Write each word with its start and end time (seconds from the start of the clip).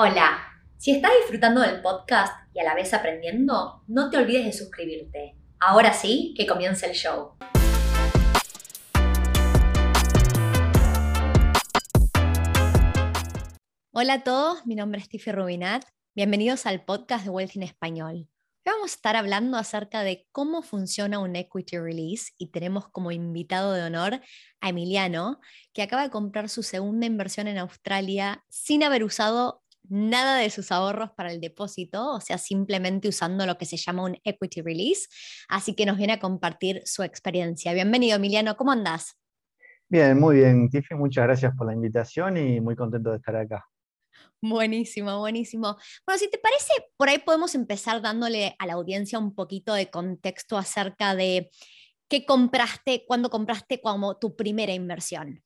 Hola, 0.00 0.38
si 0.76 0.92
estás 0.92 1.10
disfrutando 1.18 1.60
del 1.60 1.82
podcast 1.82 2.32
y 2.54 2.60
a 2.60 2.62
la 2.62 2.76
vez 2.76 2.94
aprendiendo, 2.94 3.82
no 3.88 4.10
te 4.10 4.16
olvides 4.16 4.44
de 4.44 4.52
suscribirte. 4.52 5.34
Ahora 5.58 5.92
sí, 5.92 6.34
que 6.36 6.46
comience 6.46 6.86
el 6.86 6.92
show. 6.92 7.32
Hola 13.90 14.12
a 14.12 14.22
todos, 14.22 14.64
mi 14.66 14.76
nombre 14.76 15.00
es 15.00 15.08
Tiffy 15.08 15.32
Rubinat. 15.32 15.82
Bienvenidos 16.14 16.66
al 16.66 16.84
podcast 16.84 17.24
de 17.24 17.30
Wealth 17.30 17.56
in 17.56 17.64
Español. 17.64 18.28
Hoy 18.68 18.72
vamos 18.72 18.92
a 18.92 18.94
estar 18.94 19.16
hablando 19.16 19.56
acerca 19.56 20.04
de 20.04 20.28
cómo 20.30 20.62
funciona 20.62 21.18
un 21.18 21.34
equity 21.34 21.76
release 21.76 22.34
y 22.38 22.52
tenemos 22.52 22.88
como 22.88 23.10
invitado 23.10 23.72
de 23.72 23.82
honor 23.82 24.20
a 24.60 24.68
Emiliano, 24.68 25.40
que 25.72 25.82
acaba 25.82 26.04
de 26.04 26.10
comprar 26.10 26.48
su 26.48 26.62
segunda 26.62 27.04
inversión 27.04 27.48
en 27.48 27.58
Australia 27.58 28.44
sin 28.48 28.84
haber 28.84 29.02
usado 29.02 29.64
nada 29.88 30.38
de 30.38 30.50
sus 30.50 30.72
ahorros 30.72 31.10
para 31.10 31.32
el 31.32 31.40
depósito, 31.40 32.14
o 32.14 32.20
sea, 32.20 32.38
simplemente 32.38 33.08
usando 33.08 33.46
lo 33.46 33.58
que 33.58 33.66
se 33.66 33.76
llama 33.76 34.04
un 34.04 34.18
equity 34.24 34.62
release. 34.62 35.08
Así 35.48 35.74
que 35.74 35.86
nos 35.86 35.96
viene 35.96 36.14
a 36.14 36.18
compartir 36.18 36.82
su 36.84 37.02
experiencia. 37.02 37.72
Bienvenido, 37.72 38.16
Emiliano, 38.16 38.56
¿cómo 38.56 38.72
andás? 38.72 39.18
Bien, 39.88 40.18
muy 40.18 40.36
bien, 40.36 40.68
Tiffy, 40.68 40.94
muchas 40.94 41.24
gracias 41.24 41.54
por 41.56 41.66
la 41.66 41.72
invitación 41.72 42.36
y 42.36 42.60
muy 42.60 42.76
contento 42.76 43.10
de 43.10 43.16
estar 43.16 43.34
acá. 43.36 43.66
Buenísimo, 44.40 45.18
buenísimo. 45.18 45.76
Bueno, 46.06 46.18
si 46.18 46.30
te 46.30 46.38
parece, 46.38 46.72
por 46.96 47.08
ahí 47.08 47.18
podemos 47.18 47.54
empezar 47.54 48.00
dándole 48.02 48.54
a 48.58 48.66
la 48.66 48.74
audiencia 48.74 49.18
un 49.18 49.34
poquito 49.34 49.74
de 49.74 49.90
contexto 49.90 50.56
acerca 50.56 51.14
de 51.14 51.50
qué 52.08 52.24
compraste, 52.24 53.04
cuándo 53.06 53.30
compraste 53.30 53.80
como 53.80 54.16
tu 54.18 54.36
primera 54.36 54.72
inversión. 54.72 55.42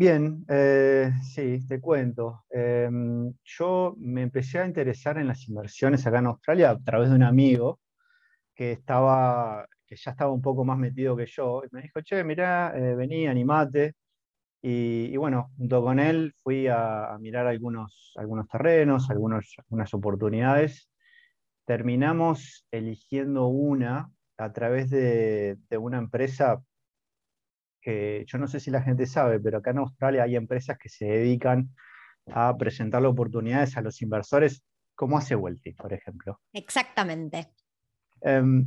Bien, 0.00 0.46
eh, 0.48 1.12
sí, 1.22 1.58
te 1.68 1.78
cuento. 1.78 2.44
Em, 2.48 3.34
yo 3.44 3.94
me 3.98 4.22
empecé 4.22 4.58
a 4.58 4.66
interesar 4.66 5.18
en 5.18 5.26
las 5.28 5.46
inversiones 5.46 6.06
acá 6.06 6.20
en 6.20 6.26
Australia 6.28 6.70
a 6.70 6.78
través 6.78 7.10
de 7.10 7.16
un 7.16 7.22
amigo 7.22 7.80
que, 8.54 8.72
estaba, 8.72 9.66
que 9.86 9.96
ya 9.96 10.12
estaba 10.12 10.32
un 10.32 10.40
poco 10.42 10.64
más 10.64 10.78
metido 10.78 11.16
que 11.16 11.26
yo. 11.26 11.62
Y 11.64 11.68
me 11.72 11.82
dijo, 11.82 12.00
che, 12.02 12.24
mirá, 12.24 12.72
eh, 12.76 12.94
vení, 12.96 13.26
animate. 13.26 13.94
Y, 14.62 15.16
bueno, 15.18 15.50
junto 15.58 15.82
con 15.82 16.00
él 16.00 16.34
fui 16.42 16.68
a, 16.68 17.18
mirar 17.20 17.46
algunos, 17.46 18.14
algunos 18.16 18.48
terrenos, 18.48 19.10
algunos, 19.10 19.54
algunas 19.58 19.94
oportunidades. 19.94 20.90
Terminamos 21.66 22.66
eligiendo 22.70 23.48
una 23.48 24.10
a 24.38 24.52
través 24.52 24.90
de, 24.90 25.58
de 25.70 25.78
una 25.78 25.98
empresa 25.98 26.62
que 27.80 28.24
yo 28.26 28.38
no 28.38 28.46
sé 28.46 28.60
si 28.60 28.70
la 28.70 28.82
gente 28.82 29.06
sabe, 29.06 29.40
pero 29.40 29.58
acá 29.58 29.70
en 29.70 29.78
Australia 29.78 30.24
hay 30.24 30.36
empresas 30.36 30.78
que 30.78 30.88
se 30.88 31.06
dedican 31.06 31.70
a 32.32 32.56
presentar 32.56 33.04
oportunidades 33.04 33.76
a 33.76 33.82
los 33.82 34.00
inversores, 34.02 34.62
como 34.94 35.18
hace 35.18 35.34
Wealthy, 35.34 35.72
por 35.72 35.92
ejemplo. 35.92 36.40
Exactamente. 36.52 37.52
Em, 38.20 38.66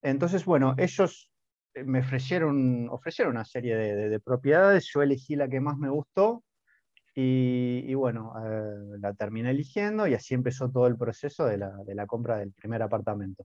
entonces, 0.00 0.44
bueno, 0.44 0.74
ellos 0.78 1.30
eh, 1.74 1.84
me 1.84 2.00
ofrecieron, 2.00 2.88
ofrecieron 2.90 3.34
una 3.34 3.44
serie 3.44 3.76
de, 3.76 4.20
propiedades, 4.20 4.90
yo 4.92 5.02
elegí 5.02 5.36
la 5.36 5.48
que 5.48 5.60
más 5.60 5.76
me 5.76 5.90
gustó 5.90 6.44
y, 7.14 7.92
bueno, 7.94 8.32
eh, 8.42 8.98
la 9.00 9.12
terminé 9.12 9.50
eligiendo 9.50 10.06
y 10.06 10.14
así 10.14 10.32
empezó 10.32 10.70
todo 10.70 10.86
el 10.86 10.96
proceso 10.96 11.44
de 11.44 11.58
la, 11.58 11.70
de 11.84 11.94
la, 11.94 12.06
compra 12.06 12.38
del 12.38 12.52
primer 12.52 12.80
apartamento. 12.82 13.44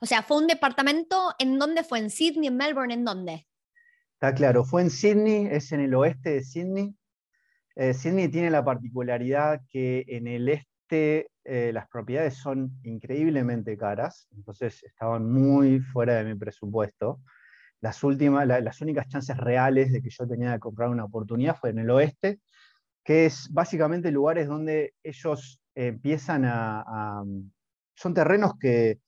O 0.00 0.06
sea, 0.06 0.22
¿fue 0.22 0.36
un 0.36 0.46
departamento 0.46 1.34
en 1.38 1.58
dónde 1.58 1.82
fue? 1.82 1.98
¿En 1.98 2.10
Sydney, 2.10 2.46
en 2.46 2.56
Melbourne, 2.56 2.94
en 2.94 3.04
dónde? 3.04 3.46
Está 4.20 4.34
claro, 4.34 4.64
fue 4.64 4.82
en 4.82 4.90
Sydney, 4.90 5.46
es 5.46 5.70
en 5.70 5.78
el 5.78 5.94
oeste 5.94 6.30
de 6.30 6.42
Sydney. 6.42 6.92
Eh, 7.76 7.94
Sydney 7.94 8.26
tiene 8.26 8.50
la 8.50 8.64
particularidad 8.64 9.60
que 9.70 10.04
en 10.08 10.26
el 10.26 10.48
este 10.48 11.30
eh, 11.44 11.70
las 11.72 11.86
propiedades 11.88 12.34
son 12.34 12.72
increíblemente 12.82 13.76
caras, 13.76 14.26
entonces 14.32 14.82
estaban 14.82 15.30
muy 15.30 15.78
fuera 15.78 16.16
de 16.16 16.24
mi 16.24 16.34
presupuesto. 16.34 17.20
Las, 17.80 18.02
últimas, 18.02 18.44
las 18.44 18.80
únicas 18.80 19.06
chances 19.06 19.36
reales 19.36 19.92
de 19.92 20.02
que 20.02 20.10
yo 20.10 20.26
tenía 20.26 20.50
de 20.50 20.58
comprar 20.58 20.88
una 20.88 21.04
oportunidad 21.04 21.56
fue 21.56 21.70
en 21.70 21.78
el 21.78 21.90
oeste, 21.90 22.40
que 23.04 23.26
es 23.26 23.48
básicamente 23.52 24.10
lugares 24.10 24.48
donde 24.48 24.94
ellos 25.04 25.60
empiezan 25.76 26.44
a 26.44 27.22
son 27.94 28.14
terrenos 28.14 28.52
que 28.60 28.98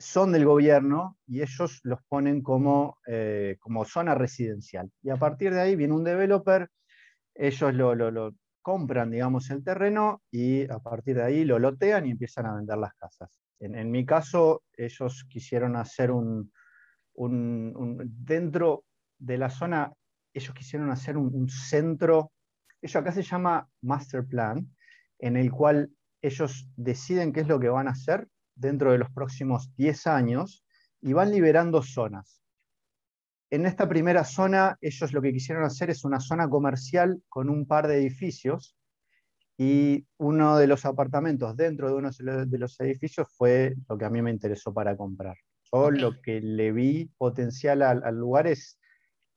son 0.00 0.32
del 0.32 0.46
gobierno 0.46 1.18
y 1.26 1.42
ellos 1.42 1.80
los 1.84 2.00
ponen 2.08 2.42
como, 2.42 2.96
eh, 3.06 3.56
como 3.60 3.84
zona 3.84 4.14
residencial. 4.14 4.90
Y 5.02 5.10
a 5.10 5.16
partir 5.16 5.52
de 5.52 5.60
ahí 5.60 5.76
viene 5.76 5.92
un 5.92 6.04
developer, 6.04 6.70
ellos 7.34 7.74
lo, 7.74 8.32
compran, 8.62 9.10
digamos, 9.10 9.50
el 9.50 9.62
terreno 9.62 10.22
y 10.30 10.70
a 10.70 10.78
partir 10.78 11.16
de 11.16 11.22
ahí 11.22 11.44
lo 11.44 11.58
lotean 11.58 12.06
y 12.06 12.12
empiezan 12.12 12.46
a 12.46 12.56
vender 12.56 12.78
las 12.78 12.94
casas. 12.94 13.42
En, 13.58 13.90
mi 13.90 14.06
caso, 14.06 14.62
ellos 14.74 15.26
quisieron 15.28 15.76
hacer 15.76 16.10
un, 16.10 16.50
dentro 17.14 18.84
de 19.18 19.36
la 19.36 19.50
zona, 19.50 19.92
ellos 20.32 20.54
quisieron 20.54 20.90
hacer 20.90 21.18
un, 21.18 21.34
un 21.34 21.48
centro, 21.50 22.32
eso 22.80 22.98
acá 22.98 23.12
se 23.12 23.22
llama 23.22 23.68
master 23.82 24.26
plan, 24.26 24.66
en 25.18 25.36
el 25.36 25.50
cual 25.50 25.90
ellos 26.22 26.66
deciden 26.76 27.34
qué 27.34 27.40
es 27.40 27.48
lo 27.48 27.60
que 27.60 27.68
van 27.68 27.88
a 27.88 27.92
hacer 27.92 28.26
dentro 28.60 28.92
de 28.92 28.98
los 28.98 29.10
próximos 29.10 29.74
10 29.76 30.06
años 30.06 30.64
y 31.00 31.12
van 31.12 31.30
liberando 31.30 31.82
zonas. 31.82 32.42
En 33.50 33.66
esta 33.66 33.88
primera 33.88 34.24
zona, 34.24 34.78
ellos 34.80 35.12
lo 35.12 35.20
que 35.20 35.32
quisieron 35.32 35.64
hacer 35.64 35.90
es 35.90 36.04
una 36.04 36.20
zona 36.20 36.48
comercial 36.48 37.20
con 37.28 37.48
un 37.50 37.66
par 37.66 37.88
de 37.88 37.98
edificios 37.98 38.76
y 39.58 40.06
uno 40.18 40.56
de 40.56 40.66
los 40.66 40.86
apartamentos 40.86 41.56
dentro 41.56 41.88
de 41.88 41.94
uno 41.94 42.10
de 42.10 42.58
los 42.58 42.78
edificios 42.80 43.26
fue 43.36 43.74
lo 43.88 43.98
que 43.98 44.04
a 44.04 44.10
mí 44.10 44.22
me 44.22 44.30
interesó 44.30 44.72
para 44.72 44.96
comprar. 44.96 45.36
Yo 45.72 45.90
lo 45.90 46.20
que 46.22 46.40
le 46.40 46.72
vi 46.72 47.10
potencial 47.18 47.82
al, 47.82 48.16
lugar 48.16 48.46
es 48.46 48.78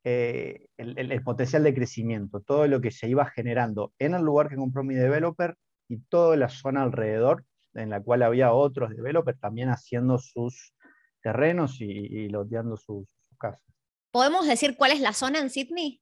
eh, 0.04 0.68
el, 0.78 1.24
potencial 1.24 1.64
de 1.64 1.74
crecimiento, 1.74 2.42
todo 2.42 2.68
lo 2.68 2.82
que 2.82 2.92
se 2.92 3.10
iba 3.10 3.26
generando 3.26 3.94
en 4.00 4.14
el 4.14 4.22
lugar 4.22 4.48
que 4.48 4.56
compró 4.56 4.84
mi 4.84 4.96
developer 4.96 5.56
y 5.88 5.98
toda 6.02 6.38
la 6.38 6.50
zona 6.50 6.84
alrededor 6.84 7.46
en 7.74 7.90
la 7.90 8.02
cual 8.02 8.24
había 8.24 8.54
otros 8.54 8.96
developers 8.96 9.40
también 9.40 9.70
haciendo 9.70 10.18
sus 10.18 10.74
terrenos 11.22 11.78
y, 11.80 12.28
loteando 12.30 12.78
sus, 12.78 13.08
casas. 13.40 13.64
¿Podemos 14.12 14.48
decir 14.48 14.78
cuál 14.78 14.92
es 14.92 15.02
la 15.02 15.14
zona 15.14 15.40
en 15.40 15.50
Sydney? 15.50 16.02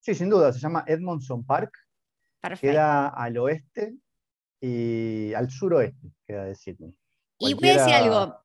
Sí, 0.00 0.14
sin 0.14 0.28
duda, 0.28 0.52
se 0.52 0.60
llama 0.60 0.84
Edmondson 0.86 1.44
Park. 1.44 1.72
Queda 2.60 3.08
al 3.08 3.36
oeste 3.38 3.96
y 4.60 5.32
al 5.34 5.50
suroeste, 5.50 6.12
queda 6.26 6.44
de 6.44 6.54
Sydney. 6.54 6.94
Y 7.38 7.54
voy 7.54 7.70
a 7.70 7.78
decir 7.78 7.94
algo, 7.94 8.44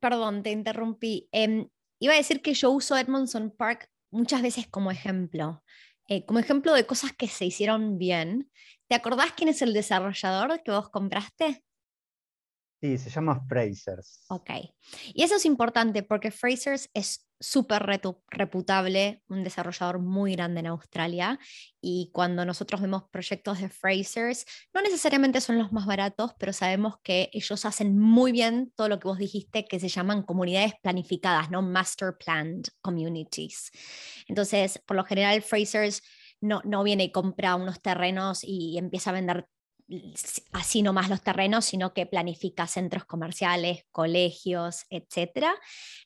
perdón, 0.00 0.42
te 0.42 0.50
interrumpí. 0.50 1.28
Em, 1.32 1.68
iba 2.00 2.14
a 2.14 2.16
decir 2.16 2.42
que 2.42 2.54
yo 2.54 2.70
uso 2.70 2.96
Edmondson 2.96 3.50
Park 3.50 3.90
muchas 4.10 4.42
veces 4.42 4.66
como 4.68 4.90
ejemplo. 4.90 5.62
Eh, 6.08 6.24
como 6.26 6.40
ejemplo 6.40 6.72
de 6.74 6.86
cosas 6.86 7.12
que 7.12 7.28
se 7.28 7.44
hicieron 7.44 7.98
bien. 7.98 8.50
¿Te 8.90 8.96
acordás 8.96 9.30
quién 9.36 9.48
es 9.48 9.62
el 9.62 9.72
desarrollador 9.72 10.64
que 10.64 10.72
vos 10.72 10.88
compraste? 10.88 11.62
Sí, 12.80 12.98
se 12.98 13.08
llama 13.08 13.40
Frasers. 13.46 14.24
Ok. 14.30 14.50
Y 15.14 15.22
eso 15.22 15.36
es 15.36 15.44
importante 15.44 16.02
porque 16.02 16.32
Frasers 16.32 16.90
es 16.92 17.24
súper 17.38 17.84
reputable, 18.30 19.22
un 19.28 19.44
desarrollador 19.44 20.00
muy 20.00 20.32
grande 20.32 20.58
en 20.58 20.66
Australia. 20.66 21.38
Y 21.80 22.10
cuando 22.12 22.44
nosotros 22.44 22.80
vemos 22.80 23.04
proyectos 23.12 23.60
de 23.60 23.68
Frasers, 23.68 24.44
no 24.74 24.82
necesariamente 24.82 25.40
son 25.40 25.56
los 25.56 25.70
más 25.70 25.86
baratos, 25.86 26.32
pero 26.36 26.52
sabemos 26.52 26.96
que 27.04 27.30
ellos 27.32 27.64
hacen 27.64 27.96
muy 27.96 28.32
bien 28.32 28.72
todo 28.74 28.88
lo 28.88 28.98
que 28.98 29.06
vos 29.06 29.18
dijiste, 29.18 29.66
que 29.66 29.78
se 29.78 29.88
llaman 29.88 30.24
comunidades 30.24 30.72
planificadas, 30.82 31.48
¿no? 31.48 31.62
Master 31.62 32.16
Planned 32.18 32.64
Communities. 32.80 33.70
Entonces, 34.26 34.82
por 34.84 34.96
lo 34.96 35.04
general, 35.04 35.42
Frasers 35.42 36.02
no, 36.40 36.62
no 36.64 36.82
viene 36.82 37.04
y 37.04 37.12
compra 37.12 37.54
unos 37.56 37.80
terrenos 37.80 38.44
y 38.44 38.78
empieza 38.78 39.10
a 39.10 39.14
vender 39.14 39.46
así 40.52 40.82
nomás 40.82 41.08
los 41.08 41.22
terrenos, 41.22 41.64
sino 41.64 41.92
que 41.92 42.06
planifica 42.06 42.66
centros 42.66 43.04
comerciales, 43.04 43.84
colegios, 43.90 44.84
etc. 44.90 45.46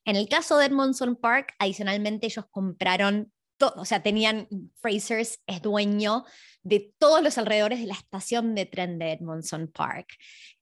En 0.05 0.17
el 0.17 0.29
caso 0.29 0.59
de 0.59 0.67
Edmondson 0.67 1.17
Park, 1.17 1.55
adicionalmente 1.59 2.27
ellos 2.27 2.47
compraron, 2.51 3.33
todo, 3.59 3.75
o 3.77 3.85
sea, 3.85 4.03
tenían, 4.03 4.49
Frasers 4.81 5.41
es 5.47 5.63
dueño 5.63 6.25
de 6.63 6.95
todos 6.99 7.23
los 7.23 7.37
alrededores 7.39 7.81
de 7.81 7.87
la 7.87 7.95
estación 7.95 8.55
de 8.55 8.67
tren 8.67 8.99
de 8.99 9.13
Edmondson 9.13 9.69
Park. 9.69 10.09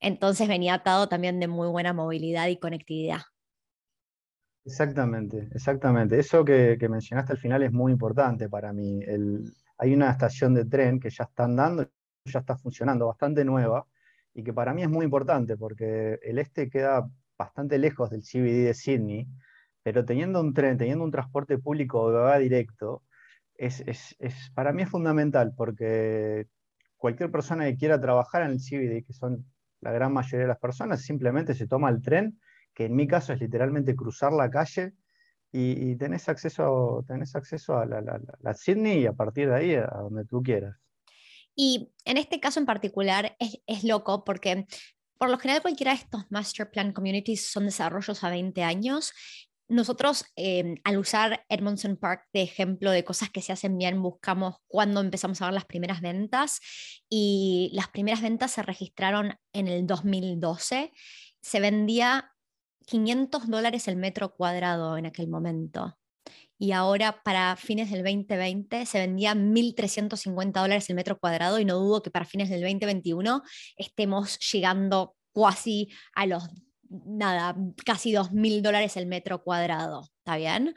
Entonces 0.00 0.48
venía 0.48 0.74
atado 0.74 1.08
también 1.08 1.38
de 1.38 1.46
muy 1.46 1.68
buena 1.68 1.92
movilidad 1.92 2.48
y 2.48 2.58
conectividad. 2.58 3.22
Exactamente, 4.64 5.48
exactamente. 5.52 6.18
Eso 6.18 6.44
que, 6.44 6.76
mencionaste 6.88 7.32
al 7.32 7.38
final 7.38 7.62
es 7.62 7.72
muy 7.72 7.90
importante 7.92 8.48
para 8.48 8.72
mí. 8.72 9.00
hay 9.78 9.94
una 9.94 10.10
estación 10.10 10.54
de 10.54 10.64
tren 10.66 11.00
que 11.00 11.10
ya 11.10 11.24
están 11.24 11.56
dando 11.56 11.88
ya 12.24 12.38
está 12.40 12.56
funcionando, 12.56 13.08
bastante 13.08 13.44
nueva, 13.44 13.86
y 14.34 14.44
que 14.44 14.52
para 14.52 14.72
mí 14.74 14.82
es 14.82 14.88
muy 14.88 15.04
importante 15.04 15.56
porque 15.56 16.18
el 16.22 16.38
este 16.38 16.70
queda 16.70 17.08
bastante 17.36 17.78
lejos 17.78 18.10
del 18.10 18.22
CBD 18.22 18.64
de 18.66 18.74
Sydney, 18.74 19.26
pero 19.82 20.04
teniendo 20.04 20.40
un 20.40 20.54
tren, 20.54 20.78
teniendo 20.78 21.04
un 21.04 21.10
transporte 21.10 21.58
público 21.58 22.06
que 22.08 22.14
va 22.14 22.38
directo, 22.38 23.02
es, 23.56 23.82
para 24.54 24.72
mí 24.72 24.82
es 24.82 24.88
fundamental 24.90 25.52
porque 25.56 26.46
cualquier 26.96 27.30
persona 27.32 27.64
que 27.64 27.76
quiera 27.76 28.00
trabajar 28.00 28.42
en 28.42 28.52
el 28.52 28.60
CBD, 28.60 29.04
que 29.04 29.12
son 29.12 29.44
la 29.80 29.90
gran 29.92 30.12
mayoría 30.12 30.42
de 30.42 30.48
las 30.48 30.58
personas, 30.58 31.02
simplemente 31.02 31.54
se 31.54 31.66
toma 31.66 31.90
el 31.90 32.02
tren, 32.02 32.38
que 32.74 32.86
en 32.86 32.96
mi 32.96 33.06
caso 33.06 33.32
es 33.32 33.40
literalmente 33.40 33.94
cruzar 33.94 34.32
la 34.32 34.50
calle 34.50 34.92
y, 35.54 35.96
tenés, 35.96 36.30
acceso, 36.30 37.04
tenés 37.06 37.36
acceso 37.36 37.76
a 37.76 37.84
la, 37.84 38.54
Sydney 38.54 39.00
y 39.00 39.06
a 39.06 39.12
partir 39.12 39.48
de 39.48 39.54
ahí 39.54 39.74
a 39.74 39.86
donde 39.86 40.24
tú 40.24 40.42
quieras. 40.42 40.76
Y 41.54 41.92
en 42.06 42.16
este 42.16 42.40
caso 42.40 42.58
en 42.58 42.64
particular 42.64 43.36
es, 43.38 43.60
es 43.66 43.84
loco 43.84 44.24
porque 44.24 44.66
por 45.18 45.28
lo 45.28 45.38
general 45.38 45.60
cualquiera 45.60 45.92
de 45.92 45.98
estos 45.98 46.24
Master 46.30 46.70
Plan 46.70 46.92
Communities 46.92 47.50
son 47.50 47.66
desarrollos 47.66 48.24
a 48.24 48.30
20 48.30 48.62
años 48.62 49.12
nosotros, 49.72 50.26
em, 50.36 50.76
al 50.84 50.98
usar 50.98 51.46
Edmondson 51.48 51.96
Park 51.96 52.28
de 52.32 52.42
ejemplo 52.42 52.90
de 52.90 53.04
cosas 53.04 53.30
que 53.30 53.40
se 53.40 53.52
hacen 53.52 53.78
bien, 53.78 54.02
buscamos 54.02 54.56
cuándo 54.66 55.00
empezamos 55.00 55.40
a 55.40 55.46
ver 55.46 55.54
las 55.54 55.64
primeras 55.64 56.02
ventas 56.02 56.60
y 57.08 57.70
las 57.72 57.88
primeras 57.88 58.20
ventas 58.20 58.52
se 58.52 58.62
registraron 58.62 59.34
en 59.54 59.68
el 59.68 59.86
2012. 59.86 60.92
Se 61.40 61.60
vendía 61.60 62.32
500 62.86 63.48
dólares 63.48 63.88
el 63.88 63.96
metro 63.96 64.34
cuadrado 64.34 64.96
en 64.96 65.06
aquel 65.06 65.28
momento. 65.28 65.96
Y 66.58 66.72
ahora 66.72 67.22
para 67.24 67.56
fines 67.56 67.90
del 67.90 68.04
2020 68.04 68.86
se 68.86 68.98
vendía 69.00 69.34
1.350 69.34 70.60
dólares 70.60 70.88
el 70.88 70.96
metro 70.96 71.18
cuadrado 71.18 71.58
y 71.58 71.64
no 71.64 71.76
dudo 71.76 72.02
que 72.02 72.10
para 72.10 72.24
fines 72.24 72.50
del 72.50 72.60
2021 72.60 73.42
estemos 73.76 74.38
llegando 74.52 75.16
casi 75.34 75.88
a 76.14 76.26
los 76.26 76.48
nada, 77.04 77.56
casi 77.84 78.12
dos 78.12 78.32
mil 78.32 78.62
dólares 78.62 78.96
el 78.96 79.06
metro 79.06 79.42
cuadrado, 79.42 80.08
¿está 80.18 80.36
bien? 80.36 80.74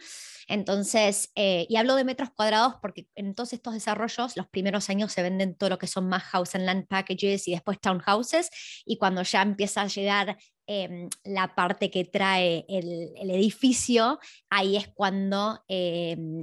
Entonces, 0.47 1.31
eh, 1.35 1.65
y 1.69 1.75
hablo 1.75 1.95
de 1.95 2.03
metros 2.03 2.29
cuadrados 2.35 2.75
porque 2.81 3.07
en 3.15 3.35
todos 3.35 3.53
estos 3.53 3.73
desarrollos 3.73 4.37
los 4.37 4.47
primeros 4.47 4.89
años 4.89 5.11
se 5.11 5.21
venden 5.21 5.55
todo 5.55 5.69
lo 5.69 5.77
que 5.77 5.87
son 5.87 6.07
más 6.07 6.23
house 6.23 6.55
and 6.55 6.65
land 6.65 6.87
packages 6.87 7.47
y 7.47 7.51
después 7.51 7.79
townhouses, 7.79 8.49
y 8.85 8.97
cuando 8.97 9.23
ya 9.23 9.41
empieza 9.41 9.81
a 9.81 9.87
llegar 9.87 10.37
Em, 10.67 11.09
la 11.23 11.53
parte 11.53 11.91
que 11.91 12.05
trae 12.05 12.65
el, 12.67 13.29
edificio, 13.29 14.19
ahí 14.49 14.77
es 14.77 14.87
cuando 14.87 15.63
em, 15.67 16.41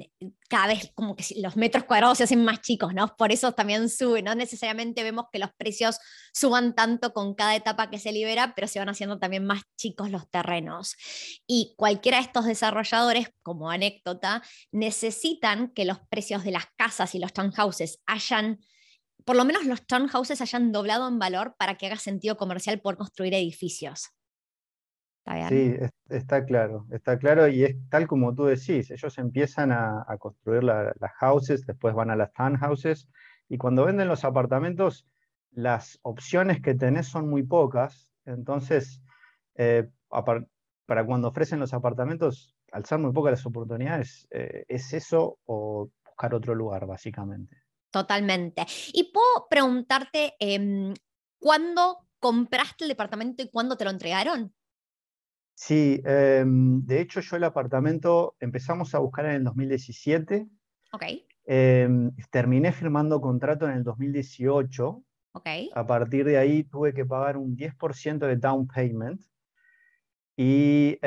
cada 0.49 0.69
vez 0.69 0.93
como 0.95 1.17
que 1.17 1.25
los 1.41 1.57
metros 1.57 1.85
cuadrados 1.85 2.19
se 2.19 2.25
hacen 2.25 2.45
más 2.45 2.61
chicos, 2.61 2.95
¿no? 2.95 3.17
Por 3.17 3.33
eso 3.33 3.51
también 3.51 3.89
sube, 3.89 4.23
no 4.23 4.37
necesariamente 4.37 5.03
vemos 5.03 5.25
que 5.33 5.41
los 5.41 5.51
precios 5.57 5.99
suban 6.33 6.77
tanto 6.77 7.13
con 7.13 7.35
cada 7.35 7.57
etapa 7.57 7.91
que 7.91 7.99
se 7.99 8.13
libera, 8.13 8.55
pero 8.55 8.69
se 8.69 8.79
van 8.79 8.91
haciendo 8.91 9.19
también 9.19 9.45
más 9.45 9.63
chicos 9.77 10.09
los 10.11 10.31
terrenos. 10.31 10.95
Y 11.45 11.75
cualquiera 11.77 12.19
de 12.19 12.25
estos 12.25 12.45
desarrolladores, 12.45 13.29
como 13.43 13.71
anécdota, 13.71 14.41
necesitan 14.71 15.73
que 15.73 15.85
los 15.85 15.99
precios 16.09 16.45
de 16.45 16.53
las 16.53 16.67
casas 16.77 17.17
y 17.17 17.19
los 17.19 17.33
townhouses 17.33 18.01
hayan 18.07 18.61
por 19.25 19.37
lo 19.37 19.45
menos 19.45 19.65
los 19.65 19.87
townhouses 19.87 20.41
hayan 20.41 20.73
doblado 20.73 21.09
en 21.09 21.19
valor 21.19 21.55
para 21.59 21.77
que 21.77 21.87
haga 21.87 21.97
sentido 21.97 22.37
comercial 22.37 22.81
por 22.81 22.97
construir 22.97 23.35
edificios. 23.35 24.11
Sí, 25.49 25.77
está 26.09 26.45
claro, 26.45 26.85
está 26.91 27.17
claro 27.17 27.47
y 27.47 27.63
es 27.63 27.77
tal 27.91 28.09
como 28.09 28.35
tú 28.35 28.47
decís, 28.47 28.91
ellos 28.91 29.19
empiezan 29.19 29.71
a, 29.71 30.05
construir 30.19 30.65
las 30.65 31.13
houses, 31.21 31.65
después 31.65 31.95
van 31.95 32.11
a 32.11 32.17
las 32.17 32.33
townhouses 32.33 33.09
y 33.49 33.57
cuando 33.57 33.85
venden 33.85 34.09
los 34.09 34.25
apartamentos, 34.25 35.07
las 35.53 36.01
opciones 36.03 36.61
que 36.61 36.75
tenés 36.75 37.07
son 37.07 37.31
muy 37.31 37.45
pocas, 37.45 38.13
entonces 38.25 39.01
eh, 39.55 39.89
para 40.87 41.07
cuando 41.07 41.29
ofrecen 41.29 41.61
los 41.61 41.73
apartamentos, 41.73 42.57
al 42.73 42.85
ser 42.85 42.99
muy 42.99 43.13
pocas 43.13 43.33
las 43.33 43.47
oportunidades, 43.47 44.27
eh, 44.31 44.65
es 44.67 44.93
eso 44.93 45.39
o 45.45 45.89
buscar 46.05 46.35
otro 46.35 46.55
lugar, 46.55 46.85
básicamente. 46.87 47.63
Totalmente. 47.93 48.65
Y 48.95 49.12
preguntarte, 49.51 50.35
em, 50.39 50.95
¿cuándo 51.39 51.99
compraste 52.19 52.85
el 52.85 52.89
departamento 52.89 53.43
y 53.43 53.51
cuándo 53.51 53.77
te 53.77 53.85
lo 53.85 53.91
entregaron? 53.91 54.55
Sí, 55.55 56.01
em, 56.05 56.85
de 56.85 57.01
hecho 57.01 57.21
yo 57.21 57.37
el 57.37 57.45
apartamento 57.45 58.37
empezamos 58.41 58.95
a 58.95 58.99
buscar 58.99 59.27
en 59.27 59.33
el 59.33 59.45
2017. 59.45 60.47
Ok. 60.93 61.03
Em, 61.45 62.15
terminé 62.31 62.73
firmando 62.73 63.21
contrato 63.21 63.69
en 63.69 63.77
el 63.77 63.85
2018. 63.85 65.05
Ok. 65.33 65.49
A 65.75 65.87
partir 65.87 66.25
de 66.25 66.39
ahí 66.39 66.65
tuve 66.65 66.93
que 66.95 67.05
pagar 67.05 67.37
un 67.37 67.57
10% 67.57 68.27
de 68.27 68.37
down 68.37 68.67
payment 68.67 69.21
y 70.37 70.99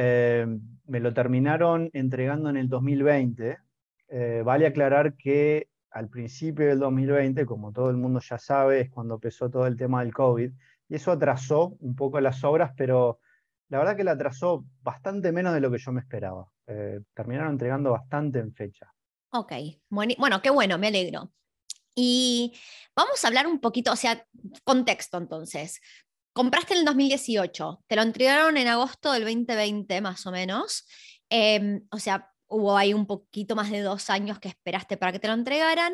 me 0.87 0.99
lo 0.99 1.13
terminaron 1.13 1.89
entregando 1.93 2.49
en 2.49 2.57
el 2.57 2.69
2020. 2.69 3.57
Eh, 4.07 4.43
vale 4.45 4.67
aclarar 4.67 5.15
que 5.15 5.67
al 5.95 6.09
principio 6.09 6.67
del 6.67 6.79
2020, 6.79 7.45
como 7.45 7.71
todo 7.71 7.89
el 7.89 7.95
mundo 7.95 8.19
ya 8.19 8.37
sabe, 8.37 8.81
es 8.81 8.89
cuando 8.89 9.13
empezó 9.13 9.49
todo 9.49 9.65
el 9.65 9.77
tema 9.77 10.03
del 10.03 10.13
COVID, 10.13 10.51
y 10.89 10.95
eso 10.95 11.13
atrasó 11.13 11.77
un 11.79 11.95
poco 11.95 12.19
las 12.19 12.43
obras, 12.43 12.73
pero 12.75 13.19
la 13.69 13.77
verdad 13.77 13.95
que 13.95 14.03
la 14.03 14.11
atrasó 14.11 14.65
bastante 14.83 15.31
menos 15.31 15.53
de 15.53 15.61
lo 15.61 15.71
que 15.71 15.77
yo 15.77 15.93
me 15.93 16.01
esperaba. 16.01 16.51
Eh, 16.67 16.99
terminaron 17.13 17.53
entregando 17.53 17.91
bastante 17.91 18.39
en 18.39 18.53
fecha. 18.53 18.93
Ok, 19.31 19.53
bueno, 19.89 20.41
qué 20.41 20.49
bueno, 20.49 20.77
me 20.77 20.87
alegro. 20.87 21.31
Y 21.95 22.53
vamos 22.93 23.23
a 23.23 23.27
hablar 23.29 23.47
un 23.47 23.61
poquito, 23.61 23.93
o 23.93 23.95
sea, 23.95 24.27
contexto 24.65 25.17
entonces. 25.17 25.79
Compraste 26.33 26.73
en 26.73 26.79
el 26.81 26.85
2018, 26.85 27.85
te 27.87 27.95
lo 27.95 28.01
entregaron 28.01 28.57
en 28.57 28.67
agosto 28.67 29.13
del 29.13 29.23
2020 29.23 30.01
más 30.01 30.27
o 30.27 30.31
menos. 30.31 30.85
Em, 31.29 31.87
o 31.89 31.99
sea, 31.99 32.34
hubo 32.47 32.77
ahí 32.77 32.93
un 32.93 33.05
poquito 33.05 33.55
más 33.55 33.71
de 33.71 33.81
dos 33.81 34.09
años 34.09 34.39
que 34.39 34.49
esperaste 34.49 34.97
para 34.97 35.11
que 35.11 35.19
te 35.19 35.27
lo 35.27 35.33
entregaran, 35.33 35.93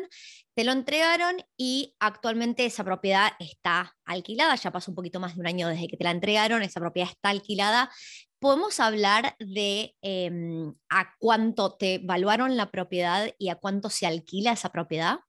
te 0.54 0.64
lo 0.64 0.72
entregaron 0.72 1.36
y 1.56 1.94
actualmente 1.98 2.66
esa 2.66 2.84
propiedad 2.84 3.32
está 3.38 3.96
alquilada, 4.04 4.54
ya 4.56 4.70
pasó 4.70 4.90
un 4.90 4.94
poquito 4.94 5.20
más 5.20 5.34
de 5.34 5.40
un 5.40 5.46
año 5.46 5.68
desde 5.68 5.88
que 5.88 5.96
te 5.96 6.04
la 6.04 6.10
entregaron, 6.10 6.62
esa 6.62 6.80
propiedad 6.80 7.10
está 7.10 7.30
alquilada. 7.30 7.90
¿Podemos 8.38 8.80
hablar 8.80 9.36
de 9.38 9.94
em, 10.02 10.74
a 10.90 11.14
cuánto 11.18 11.76
te 11.76 11.94
evaluaron 11.94 12.56
la 12.56 12.70
propiedad 12.70 13.28
y 13.38 13.48
a 13.48 13.54
cuánto 13.56 13.88
se 13.88 14.06
alquila 14.06 14.52
esa 14.52 14.70
propiedad? 14.70 15.20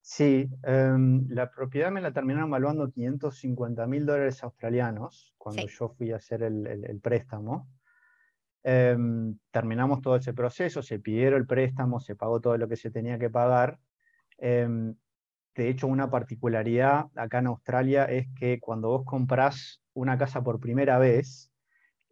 Sí, 0.00 0.48
em, 0.64 1.28
la 1.28 1.50
propiedad 1.50 1.92
me 1.92 2.00
la 2.00 2.12
terminaron 2.12 2.48
evaluando 2.48 2.90
550 2.90 3.86
mil 3.86 4.04
dólares 4.04 4.42
australianos 4.42 5.32
cuando 5.38 5.66
yo 5.66 5.90
fui 5.90 6.10
a 6.10 6.16
hacer 6.16 6.42
el 6.42 7.00
préstamo. 7.00 7.68
Em, 8.64 9.36
terminamos 9.50 10.00
todo 10.02 10.16
ese 10.16 10.32
proceso, 10.32 10.82
se 10.82 11.00
pidieron 11.00 11.40
el 11.40 11.46
préstamo, 11.46 12.00
se 12.00 12.14
pagó 12.14 12.40
todo 12.40 12.56
lo 12.56 12.68
que 12.68 12.76
se 12.76 12.90
tenía 12.90 13.18
que 13.18 13.30
pagar. 13.30 13.78
Em, 14.38 14.94
de 15.54 15.68
hecho, 15.68 15.86
una 15.86 16.10
particularidad 16.10 17.06
acá 17.16 17.40
en 17.40 17.48
Australia 17.48 18.04
es 18.04 18.28
que 18.36 18.60
cuando 18.60 18.88
vos 18.88 19.04
comprás 19.04 19.82
una 19.94 20.16
casa 20.16 20.42
por 20.42 20.60
primera 20.60 20.98
vez, 20.98 21.50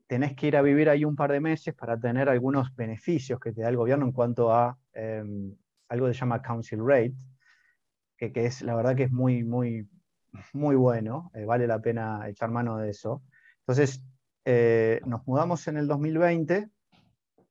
tenés 0.07 0.35
que 0.35 0.49
ir 0.49 0.57
a 0.57 0.63
vivir 0.63 0.91
ahí 0.91 1.05
un 1.05 1.17
par 1.17 1.31
de 1.33 1.41
meses 1.41 1.75
para 1.75 1.99
tener 1.99 2.29
algunos 2.29 2.75
beneficios 2.75 3.39
que 3.39 3.53
te 3.53 3.63
da 3.63 3.69
el 3.69 3.77
gobierno 3.77 4.05
en 4.07 4.13
cuanto 4.13 4.53
a 4.53 4.77
em, 4.93 5.55
algo 5.89 6.07
que 6.09 6.15
se 6.15 6.21
llama 6.21 6.43
Council 6.43 6.81
Rate, 6.85 7.15
que, 8.17 8.33
es 8.35 8.63
la 8.63 8.75
verdad 8.75 8.97
que 8.97 9.05
es 9.05 9.13
muy, 9.13 9.45
muy, 9.45 9.89
muy 10.53 10.77
bueno, 10.77 11.31
eh, 11.35 11.45
vale 11.45 11.67
la 11.67 11.81
pena 11.81 12.29
echar 12.29 12.51
mano 12.51 12.77
de 12.77 12.91
eso. 12.91 13.23
Entonces, 13.61 14.05
eh, 14.45 15.01
nos 15.07 15.27
mudamos 15.27 15.67
en 15.69 15.77
el 15.77 15.87
2020, 15.87 16.69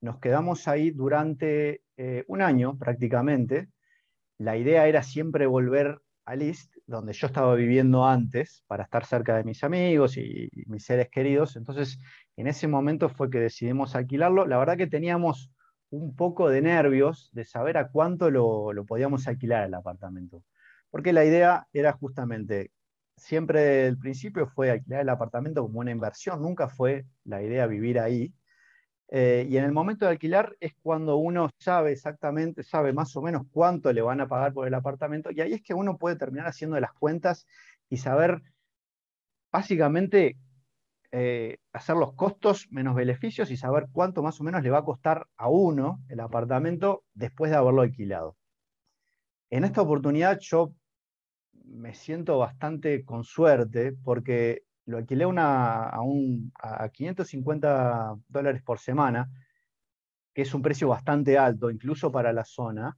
nos 0.02 0.20
quedamos 0.20 0.68
ahí 0.68 0.92
durante 0.92 1.82
eh, 1.98 2.24
un 2.28 2.42
año 2.42 2.78
prácticamente. 2.78 3.70
La 4.38 4.58
idea 4.58 4.88
era 4.88 5.04
siempre 5.04 5.46
volver 5.46 6.02
a 6.26 6.36
List, 6.36 6.76
donde 6.86 7.14
yo 7.14 7.28
estaba 7.28 7.56
viviendo 7.56 8.06
antes, 8.06 8.64
para 8.68 8.84
estar 8.84 9.06
cerca 9.06 9.36
de 9.36 9.44
mis 9.44 9.64
amigos 9.64 10.16
y, 10.18 10.50
mis 10.68 10.86
seres 10.86 11.10
queridos. 11.10 11.56
Entonces, 11.56 12.00
en 12.38 12.48
ese 12.48 12.68
momento 12.68 13.10
fue 13.10 13.30
que 13.30 13.40
decidimos 13.40 13.96
alquilarlo. 13.96 14.46
La 14.46 14.58
verdad 14.58 14.78
que 14.78 14.88
teníamos 14.88 15.52
un 15.90 16.16
poco 16.16 16.50
de 16.50 16.62
nervios 16.62 17.30
de 17.34 17.46
saber 17.46 17.78
a 17.78 17.90
cuánto 17.90 18.30
lo, 18.30 18.74
lo 18.74 18.86
podíamos 18.86 19.28
alquilar 19.28 19.66
el 19.66 19.74
apartamento. 19.74 20.44
Porque 20.92 21.14
la 21.14 21.26
idea 21.26 21.68
era 21.74 21.94
justamente 21.94 22.72
siempre 23.20 23.88
el 23.88 23.98
principio 23.98 24.48
fue 24.48 24.72
alquilar 24.72 25.02
el 25.02 25.10
apartamento 25.10 25.62
como 25.62 25.80
una 25.80 25.92
inversión, 25.92 26.42
nunca 26.42 26.68
fue 26.70 27.06
la 27.26 27.42
idea 27.42 27.68
vivir 27.68 28.00
ahí. 28.00 28.34
Eh, 29.12 29.48
y 29.50 29.58
en 29.58 29.66
el 29.66 29.72
momento 29.72 30.06
de 30.06 30.12
alquilar 30.12 30.56
es 30.60 30.74
cuando 30.82 31.18
uno 31.18 31.50
sabe 31.60 31.92
exactamente, 31.92 32.64
sabe 32.64 32.94
más 32.94 33.16
o 33.16 33.22
menos 33.22 33.44
cuánto 33.52 33.92
le 33.92 34.02
van 34.02 34.22
a 34.22 34.28
pagar 34.28 34.54
por 34.54 34.68
el 34.68 34.74
apartamento, 34.74 35.32
y 35.32 35.42
ahí 35.42 35.54
es 35.54 35.62
que 35.62 35.74
uno 35.74 35.98
puede 35.98 36.16
terminar 36.16 36.48
haciendo 36.48 36.80
las 36.80 36.94
cuentas 36.94 37.48
y 37.90 37.98
saber 37.98 38.42
básicamente 39.52 40.38
eh, 41.12 41.58
hacer 41.74 41.96
los 41.96 42.14
costos 42.14 42.68
menos 42.70 42.94
beneficios 42.96 43.50
y 43.50 43.58
saber 43.58 43.88
cuánto 43.92 44.22
más 44.22 44.40
o 44.40 44.44
menos 44.44 44.62
le 44.62 44.70
va 44.70 44.80
a 44.80 44.86
costar 44.86 45.26
a 45.38 45.50
uno 45.50 46.00
el 46.08 46.20
apartamento 46.20 47.04
después 47.16 47.50
de 47.50 47.58
haberlo 47.58 47.82
alquilado. 47.82 48.38
En 49.50 49.64
esta 49.64 49.82
oportunidad 49.82 50.38
yo 50.40 50.72
me 51.72 51.94
siento 51.94 52.38
bastante 52.38 53.04
con 53.06 53.24
suerte 53.24 53.94
porque 54.04 54.64
lo 54.86 54.98
alquilé 54.98 55.26
una, 55.26 55.84
a, 55.84 56.02
un, 56.02 56.52
a 56.60 56.90
550 56.90 58.16
dólares 58.28 58.62
por 58.64 58.80
semana, 58.80 59.30
que 60.34 60.42
es 60.42 60.54
un 60.54 60.62
precio 60.62 60.88
bastante 60.88 61.38
alto, 61.38 61.70
incluso 61.70 62.12
para 62.12 62.34
la 62.34 62.44
zona. 62.44 62.98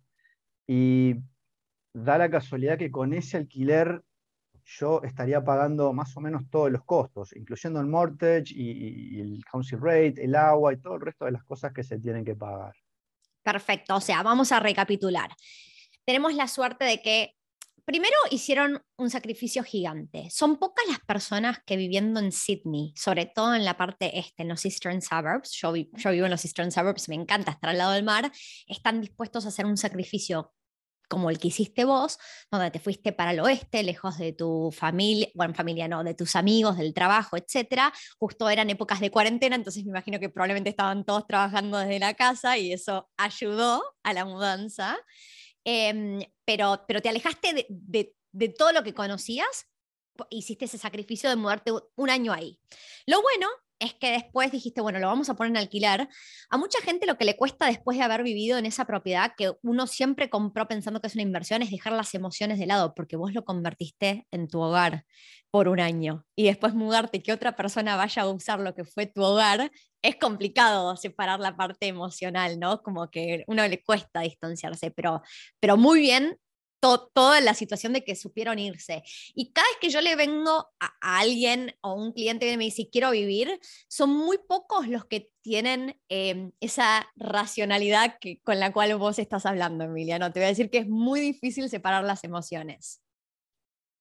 Y 0.66 1.16
da 1.94 2.18
la 2.18 2.30
casualidad 2.30 2.78
que 2.78 2.92
con 2.92 3.14
ese 3.14 3.38
alquiler 3.38 4.02
yo 4.64 5.02
estaría 5.04 5.44
pagando 5.44 5.92
más 5.92 6.16
o 6.16 6.22
menos 6.22 6.50
todos 6.50 6.72
los 6.72 6.84
costos, 6.86 7.36
incluyendo 7.36 7.80
el 7.82 7.88
mortgage 7.88 8.54
y, 8.56 9.20
el 9.20 9.44
council 9.52 9.80
rate, 9.82 10.24
el 10.24 10.36
agua 10.36 10.74
y 10.74 10.78
todo 10.78 10.96
el 10.96 11.02
resto 11.02 11.26
de 11.26 11.32
las 11.32 11.44
cosas 11.44 11.74
que 11.74 11.84
se 11.84 12.00
tienen 12.00 12.24
que 12.24 12.36
pagar. 12.36 12.74
Perfecto, 13.44 13.96
o 13.96 14.02
sea, 14.02 14.24
vamos 14.24 14.52
a 14.52 14.60
recapitular. 14.60 15.30
Tenemos 16.06 16.34
la 16.36 16.48
suerte 16.48 16.86
de 16.86 17.02
que 17.02 17.36
primero 17.86 18.16
hicieron 18.30 18.84
un 18.98 19.10
sacrificio 19.10 19.64
gigante. 19.64 20.30
Son 20.30 20.58
pocas 20.58 20.86
las 20.88 21.00
personas 21.00 21.60
que 21.66 21.78
viviendo 21.78 22.20
en 22.20 22.32
Sydney, 22.32 22.94
sobre 22.96 23.26
todo 23.26 23.56
en 23.56 23.66
la 23.66 23.78
parte 23.78 24.20
este, 24.20 24.44
en 24.44 24.50
los 24.50 24.66
Eastern 24.66 25.02
Suburbs, 25.02 25.52
yo, 25.52 25.74
yo 25.76 26.12
vivo 26.12 26.26
en 26.26 26.32
los 26.32 26.46
Eastern 26.46 26.72
Suburbs, 26.72 27.10
me 27.10 27.16
encanta 27.16 27.52
estar 27.52 27.70
al 27.70 27.78
lado 27.78 27.92
del 27.92 28.04
mar, 28.04 28.32
están 28.68 29.02
dispuestos 29.02 29.46
a 29.46 29.50
hacer 29.50 29.66
un 29.66 29.78
sacrificio 29.78 30.54
como 31.12 31.30
el 31.30 31.40
que 31.40 31.50
hiciste 31.50 31.84
vos, 31.84 32.18
donde 32.50 32.72
te 32.72 32.80
fuiste 32.80 33.12
para 33.12 33.32
el 33.32 33.42
oeste, 33.42 33.84
lejos 33.84 34.18
de 34.18 34.32
tu 34.32 34.72
familia, 34.72 35.28
bueno, 35.36 35.54
familia 35.54 35.90
no, 35.90 36.06
de 36.06 36.14
tus 36.14 36.38
amigos, 36.38 36.78
del 36.78 36.94
trabajo, 36.94 37.36
etcétera. 37.36 37.92
Justo 38.18 38.50
eran 38.50 38.70
épocas 38.70 39.02
de 39.02 39.12
cuarentena, 39.12 39.58
entonces 39.58 39.84
me 39.84 39.90
imagino 39.90 40.22
que 40.22 40.30
probablemente 40.30 40.70
estaban 40.70 41.04
todos 41.04 41.28
trabajando 41.28 41.80
desde 41.80 42.00
la 42.00 42.14
casa 42.14 42.58
y 42.58 42.72
eso 42.72 43.10
ayudó 43.18 43.84
a 44.04 44.14
la 44.14 44.24
mudanza. 44.24 44.98
Em, 45.64 46.22
pero, 46.46 46.84
pero 46.88 47.02
te 47.02 47.10
alejaste 47.10 47.68
de, 47.70 48.16
de 48.32 48.50
todo 48.50 48.72
lo 48.72 48.84
que 48.84 48.94
conocías, 48.94 49.68
hiciste 50.30 50.66
ese 50.66 50.78
sacrificio 50.78 51.30
de 51.30 51.36
mudarte 51.36 51.72
un 51.96 52.10
año 52.10 52.34
ahí. 52.34 52.60
Lo 53.06 53.22
bueno 53.22 53.48
es 53.82 53.96
que 53.96 54.12
después 54.12 54.52
dijiste, 54.52 54.80
bueno, 54.80 55.00
lo 55.00 55.08
vamos 55.08 55.30
a 55.30 55.34
poner 55.34 55.52
en 55.52 55.58
alquiler. 55.58 56.08
A 56.52 56.58
mucha 56.58 56.80
gente 56.82 57.08
lo 57.08 57.18
que 57.18 57.26
le 57.26 57.36
cuesta 57.36 57.66
después 57.66 57.98
de 57.98 58.04
haber 58.04 58.22
vivido 58.22 58.60
en 58.60 58.68
esa 58.68 58.86
propiedad 58.86 59.34
que 59.36 59.54
uno 59.64 59.88
siempre 59.88 60.30
compró 60.30 60.68
pensando 60.68 61.02
que 61.02 61.08
es 61.08 61.16
una 61.16 61.24
inversión 61.24 61.64
es 61.64 61.72
dejar 61.72 61.94
las 61.94 62.14
emociones 62.14 62.60
de 62.60 62.68
lado, 62.68 62.94
porque 62.94 63.16
vos 63.16 63.34
lo 63.34 63.44
convertiste 63.44 64.28
en 64.30 64.48
tu 64.48 64.62
hogar 64.62 65.06
por 65.50 65.68
un 65.68 65.80
año 65.80 66.26
y 66.36 66.44
después 66.44 66.76
mudarte 66.76 67.24
que 67.24 67.34
otra 67.34 67.56
persona 67.56 67.96
vaya 67.96 68.22
a 68.22 68.30
usar 68.30 68.60
lo 68.60 68.76
que 68.76 68.86
fue 68.86 69.08
tu 69.08 69.24
hogar, 69.24 69.72
es 70.02 70.16
complicado 70.18 70.96
separar 70.98 71.40
la 71.40 71.56
parte 71.56 71.88
emocional, 71.88 72.60
¿no? 72.60 72.82
Como 72.82 73.10
que 73.10 73.44
uno 73.48 73.68
le 73.68 73.84
cuesta 73.84 74.22
distanciarse, 74.22 74.92
pero, 74.92 75.22
pero 75.60 75.78
muy 75.78 76.00
bien 76.00 76.38
toda 76.82 77.42
la 77.42 77.54
situación 77.54 77.94
de 77.94 78.04
que 78.04 78.16
supieron 78.16 78.58
irse. 78.58 79.04
Y 79.36 79.54
cada 79.54 79.68
vez 79.68 79.78
que 79.80 79.90
yo 79.90 80.02
le 80.02 80.16
vengo 80.16 80.68
a, 80.80 81.20
alguien 81.20 81.76
o 81.82 81.94
un 81.94 82.12
cliente 82.12 82.48
que 82.48 82.58
me 82.58 82.66
dice, 82.66 82.90
quiero 82.92 83.12
vivir, 83.12 83.60
son 83.88 84.10
muy 84.10 84.40
pocos 84.40 84.88
los 84.88 85.06
que 85.06 85.30
tienen 85.42 85.96
em, 86.10 86.52
esa 86.60 87.08
racionalidad 87.16 88.18
que, 88.20 88.42
con 88.42 88.60
la 88.60 88.74
cual 88.74 88.96
vos 88.98 89.20
estás 89.20 89.46
hablando, 89.46 89.84
Emiliano. 89.84 90.32
Te 90.32 90.40
voy 90.40 90.46
a 90.46 90.50
decir 90.50 90.70
que 90.70 90.80
es 90.80 90.88
muy 90.88 91.20
difícil 91.20 91.70
separar 91.70 92.04
las 92.04 92.24
emociones. 92.24 93.04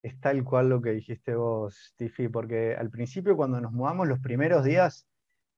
Es 0.03 0.19
tal 0.19 0.43
cual 0.45 0.71
lo 0.71 0.81
que 0.81 0.93
dijiste 0.93 1.35
vos, 1.35 1.93
Tiffy, 1.97 2.29
porque 2.29 2.75
al 2.75 2.89
principio 2.89 3.37
cuando 3.37 3.61
nos 3.61 3.73
mudamos 3.73 4.09
los 4.09 4.21
primeros 4.21 4.65
días 4.65 5.07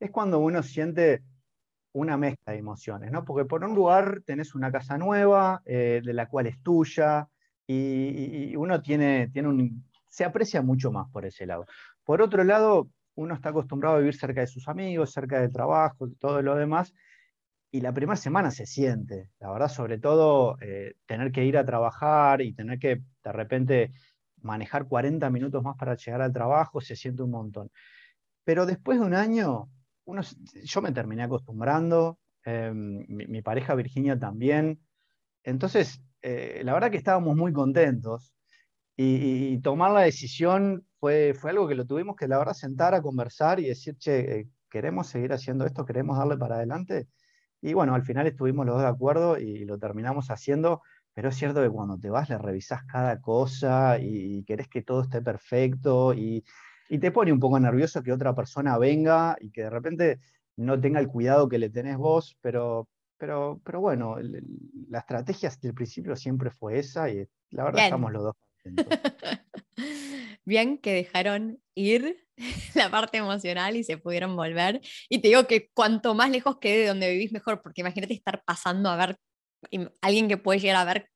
es 0.04 0.10
cuando 0.10 0.40
uno 0.40 0.62
siente 0.62 1.22
una 1.92 2.16
mezcla 2.16 2.52
de 2.52 2.58
emociones, 2.58 3.12
¿no? 3.12 3.24
Porque 3.24 3.44
por 3.44 3.64
un 3.64 3.74
lugar 3.74 4.22
tenés 4.24 4.54
una 4.54 4.72
casa 4.72 4.98
nueva, 4.98 5.62
eh, 5.64 6.00
de 6.04 6.12
la 6.12 6.28
cual 6.28 6.46
es 6.46 6.60
tuya, 6.62 7.28
y, 7.66 8.54
uno 8.56 8.82
tiene, 8.82 9.28
tiene 9.32 9.48
un, 9.48 9.84
se 10.08 10.24
aprecia 10.24 10.60
mucho 10.62 10.90
más 10.90 11.08
por 11.10 11.24
ese 11.24 11.46
lado. 11.46 11.66
Por 12.04 12.20
otro 12.20 12.44
lado, 12.44 12.88
uno 13.14 13.34
está 13.34 13.50
acostumbrado 13.50 13.96
a 13.96 13.98
vivir 13.98 14.16
cerca 14.16 14.40
de 14.40 14.46
sus 14.46 14.68
amigos, 14.68 15.12
cerca 15.12 15.40
del 15.40 15.52
trabajo, 15.52 16.08
todo 16.18 16.42
lo 16.42 16.56
demás, 16.56 16.92
y 17.70 17.80
la 17.80 17.92
primera 17.92 18.16
semana 18.16 18.50
se 18.50 18.66
siente, 18.66 19.30
la 19.38 19.50
verdad, 19.52 19.68
sobre 19.68 19.98
todo 19.98 20.58
eh, 20.60 20.94
tener 21.06 21.32
que 21.32 21.44
ir 21.44 21.56
a 21.56 21.64
trabajar 21.64 22.42
y 22.42 22.52
tener 22.52 22.78
que 22.78 23.02
de 23.24 23.32
repente 23.32 23.92
manejar 24.42 24.86
40 24.88 25.30
minutos 25.30 25.62
más 25.62 25.76
para 25.76 25.94
llegar 25.96 26.20
al 26.22 26.32
trabajo, 26.32 26.80
se 26.80 26.96
siente 26.96 27.22
un 27.22 27.30
montón. 27.30 27.70
Pero 28.44 28.66
después 28.66 28.98
de 28.98 29.06
un 29.06 29.14
año, 29.14 29.68
yo 30.64 30.82
me 30.82 30.92
terminé 30.92 31.22
acostumbrando, 31.22 32.18
em, 32.44 33.04
mi, 33.08 33.42
pareja 33.42 33.74
Virginia 33.74 34.18
también. 34.18 34.80
Entonces, 35.44 36.02
eh, 36.22 36.62
la 36.64 36.74
verdad 36.74 36.90
que 36.90 36.96
estábamos 36.98 37.36
muy 37.36 37.52
contentos 37.52 38.34
y, 38.96 39.58
tomar 39.62 39.92
la 39.92 40.02
decisión 40.02 40.86
fue, 41.00 41.34
fue 41.34 41.50
algo 41.50 41.68
que 41.68 41.74
lo 41.74 41.86
tuvimos 41.86 42.16
que, 42.16 42.28
la 42.28 42.38
verdad, 42.38 42.54
sentar 42.54 42.94
a 42.94 43.02
conversar 43.02 43.60
y 43.60 43.68
decir, 43.68 43.96
che, 43.98 44.40
eh, 44.40 44.48
queremos 44.70 45.08
seguir 45.08 45.32
haciendo 45.32 45.66
esto, 45.66 45.84
queremos 45.84 46.18
darle 46.18 46.36
para 46.36 46.56
adelante. 46.56 47.08
Y 47.60 47.74
bueno, 47.74 47.94
al 47.94 48.04
final 48.04 48.26
estuvimos 48.26 48.66
los 48.66 48.76
dos 48.76 48.82
de 48.82 48.88
acuerdo 48.88 49.38
y 49.38 49.64
lo 49.64 49.78
terminamos 49.78 50.30
haciendo, 50.30 50.82
pero 51.14 51.28
es 51.30 51.36
cierto 51.36 51.62
que 51.62 51.70
cuando 51.70 51.98
te 51.98 52.10
vas 52.10 52.28
le 52.28 52.38
revisas 52.38 52.84
cada 52.84 53.20
cosa 53.20 53.98
y, 53.98 54.38
y 54.38 54.44
querés 54.44 54.68
que 54.68 54.82
todo 54.82 55.02
esté 55.02 55.22
perfecto 55.22 56.14
y, 56.14 56.44
y 56.88 56.98
te 56.98 57.10
pone 57.10 57.32
un 57.32 57.40
poco 57.40 57.58
nervioso 57.58 58.02
que 58.02 58.12
otra 58.12 58.34
persona 58.34 58.78
venga 58.78 59.36
y 59.40 59.50
que 59.50 59.62
de 59.62 59.70
repente 59.70 60.20
no 60.56 60.80
tenga 60.80 61.00
el 61.00 61.08
cuidado 61.08 61.48
que 61.48 61.58
le 61.58 61.70
tenés 61.70 61.96
vos, 61.96 62.36
pero, 62.40 62.88
pero, 63.18 63.60
pero 63.64 63.80
bueno, 63.80 64.16
la 64.88 64.98
estrategia 64.98 65.48
desde 65.48 65.68
el 65.68 65.74
principio 65.74 66.16
siempre 66.16 66.50
fue 66.50 66.78
esa 66.78 67.08
y 67.10 67.26
la 67.50 67.64
verdad 67.64 67.84
estamos 67.84 68.12
los 68.12 68.22
dos 68.22 68.36
Bien 70.44 70.78
que 70.78 70.92
dejaron 70.92 71.60
ir 71.74 72.26
la 72.74 72.90
parte 72.90 73.18
emocional 73.18 73.76
y 73.76 73.84
se 73.84 73.96
pudieron 73.96 74.34
volver. 74.36 74.80
Y 75.08 75.20
te 75.20 75.28
digo 75.28 75.46
que 75.46 75.70
cuanto 75.72 76.14
más 76.14 76.30
lejos 76.30 76.58
quede 76.58 76.78
de 76.78 76.88
donde 76.88 77.10
vivís, 77.10 77.32
mejor, 77.32 77.62
porque 77.62 77.82
imagínate 77.82 78.14
estar 78.14 78.42
pasando 78.44 78.90
a 78.90 78.96
ver 78.96 79.16
alguien 80.00 80.28
que 80.28 80.36
puede 80.36 80.58
llegar 80.58 80.76
a 80.76 80.84
ver 80.84 81.08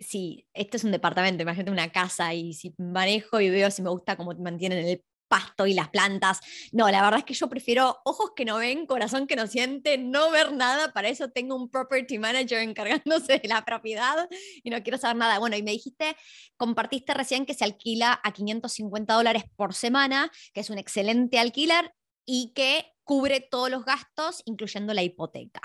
si 0.00 0.46
este 0.54 0.78
es 0.78 0.84
un 0.84 0.92
departamento, 0.92 1.42
imagínate 1.42 1.70
una 1.70 1.92
casa 1.92 2.34
y 2.34 2.54
si 2.54 2.74
manejo 2.78 3.40
y 3.40 3.50
veo 3.50 3.70
si 3.70 3.82
me 3.82 3.90
gusta 3.90 4.16
cómo 4.16 4.32
mantienen 4.34 4.84
el 4.86 5.04
pasto 5.30 5.66
y 5.66 5.74
las 5.74 5.88
plantas. 5.88 6.40
No, 6.72 6.90
la 6.90 7.02
verdad 7.02 7.20
es 7.20 7.24
que 7.24 7.34
yo 7.34 7.48
prefiero 7.48 8.00
ojos 8.04 8.32
que 8.34 8.44
no 8.44 8.56
ven, 8.56 8.84
corazón 8.86 9.28
que 9.28 9.36
no 9.36 9.46
siente, 9.46 9.96
no 9.96 10.30
ver 10.32 10.52
nada. 10.52 10.92
Para 10.92 11.08
eso 11.08 11.30
tengo 11.30 11.54
un 11.54 11.70
property 11.70 12.18
manager 12.18 12.58
encargándose 12.58 13.38
de 13.38 13.48
la 13.48 13.64
propiedad 13.64 14.28
y 14.64 14.70
no 14.70 14.82
quiero 14.82 14.98
saber 14.98 15.16
nada. 15.16 15.38
Bueno, 15.38 15.56
y 15.56 15.62
me 15.62 15.70
dijiste, 15.70 16.16
compartiste 16.56 17.14
recién 17.14 17.46
que 17.46 17.54
se 17.54 17.64
alquila 17.64 18.20
a 18.24 18.32
550 18.32 19.14
dólares 19.14 19.44
por 19.54 19.72
semana, 19.72 20.32
que 20.52 20.60
es 20.60 20.70
un 20.70 20.78
excelente 20.78 21.38
alquiler 21.38 21.92
y 22.24 22.52
que 22.54 22.86
cubre 23.04 23.40
todos 23.40 23.70
los 23.70 23.84
gastos, 23.84 24.42
incluyendo 24.44 24.94
la 24.94 25.02
hipoteca. 25.02 25.60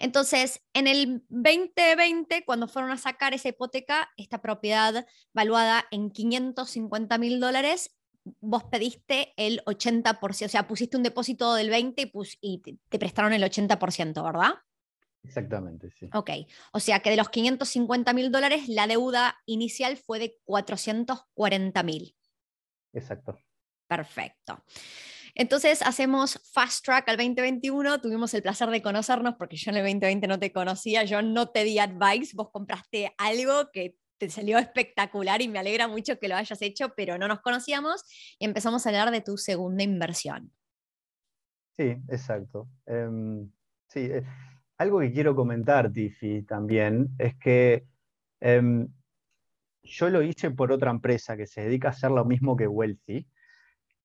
Entonces, 0.00 0.62
en 0.72 0.88
el 0.88 1.24
2020, 1.28 2.44
cuando 2.44 2.66
fueron 2.66 2.90
a 2.90 2.96
sacar 2.96 3.34
esa 3.34 3.50
hipoteca, 3.50 4.10
esta 4.16 4.42
propiedad 4.42 5.06
valuada 5.32 5.84
en 5.92 6.10
550 6.10 7.18
mil 7.18 7.38
dólares 7.38 7.98
vos 8.40 8.64
pediste 8.64 9.32
el 9.36 9.62
80%, 9.64 10.46
o 10.46 10.48
sea, 10.48 10.66
pusiste 10.66 10.96
un 10.96 11.02
depósito 11.02 11.54
del 11.54 11.70
20% 11.70 12.38
y, 12.40 12.58
te, 12.88 12.98
prestaron 12.98 13.32
el 13.32 13.42
80%, 13.42 14.22
¿verdad? 14.22 14.54
Exactamente, 15.22 15.90
sí. 15.90 16.08
Ok, 16.14 16.30
o 16.72 16.80
sea 16.80 17.00
que 17.00 17.10
de 17.10 17.16
los 17.16 17.28
550 17.28 18.12
mil 18.12 18.30
dólares, 18.30 18.68
la 18.68 18.86
deuda 18.86 19.36
inicial 19.46 19.96
fue 19.96 20.18
de 20.18 20.38
440 20.44 21.82
mil. 21.82 22.16
Exacto. 22.92 23.38
Perfecto. 23.86 24.62
Entonces 25.40 25.82
hacemos 25.82 26.40
fast 26.52 26.84
track 26.84 27.08
al 27.08 27.16
2021, 27.16 28.00
tuvimos 28.00 28.34
el 28.34 28.42
placer 28.42 28.70
de 28.70 28.82
conocernos 28.82 29.36
porque 29.36 29.56
yo 29.56 29.70
en 29.70 29.76
el 29.76 29.84
2020 29.84 30.26
no 30.26 30.40
te 30.40 30.50
conocía, 30.50 31.04
yo 31.04 31.22
no 31.22 31.50
te 31.50 31.62
di 31.62 31.78
advice, 31.78 32.32
vos 32.34 32.50
compraste 32.50 33.14
algo 33.18 33.70
que 33.72 33.96
te 34.18 34.28
salió 34.30 34.58
espectacular 34.58 35.40
y 35.40 35.46
me 35.46 35.60
alegra 35.60 35.86
mucho 35.86 36.18
que 36.18 36.26
lo 36.26 36.34
hayas 36.34 36.60
hecho, 36.60 36.92
pero 36.96 37.18
no 37.18 37.28
nos 37.28 37.40
conocíamos 37.40 38.02
y 38.40 38.46
empezamos 38.46 38.84
a 38.84 38.88
hablar 38.88 39.12
de 39.12 39.20
tu 39.20 39.36
segunda 39.36 39.84
inversión. 39.84 40.50
Sí, 41.76 41.96
exacto. 42.08 42.68
Em, 42.84 43.48
sí, 43.86 44.00
eh, 44.10 44.24
algo 44.76 44.98
que 44.98 45.12
quiero 45.12 45.36
comentar, 45.36 45.92
Tiffy, 45.92 46.42
también, 46.42 47.10
es 47.16 47.36
que 47.36 47.86
em, 48.40 48.88
yo 49.84 50.10
lo 50.10 50.20
hice 50.20 50.50
por 50.50 50.72
otra 50.72 50.90
empresa 50.90 51.36
que 51.36 51.46
se 51.46 51.60
dedica 51.60 51.86
a 51.86 51.90
hacer 51.92 52.10
lo 52.10 52.24
mismo 52.24 52.56
que 52.56 52.66
Wealthy. 52.66 53.24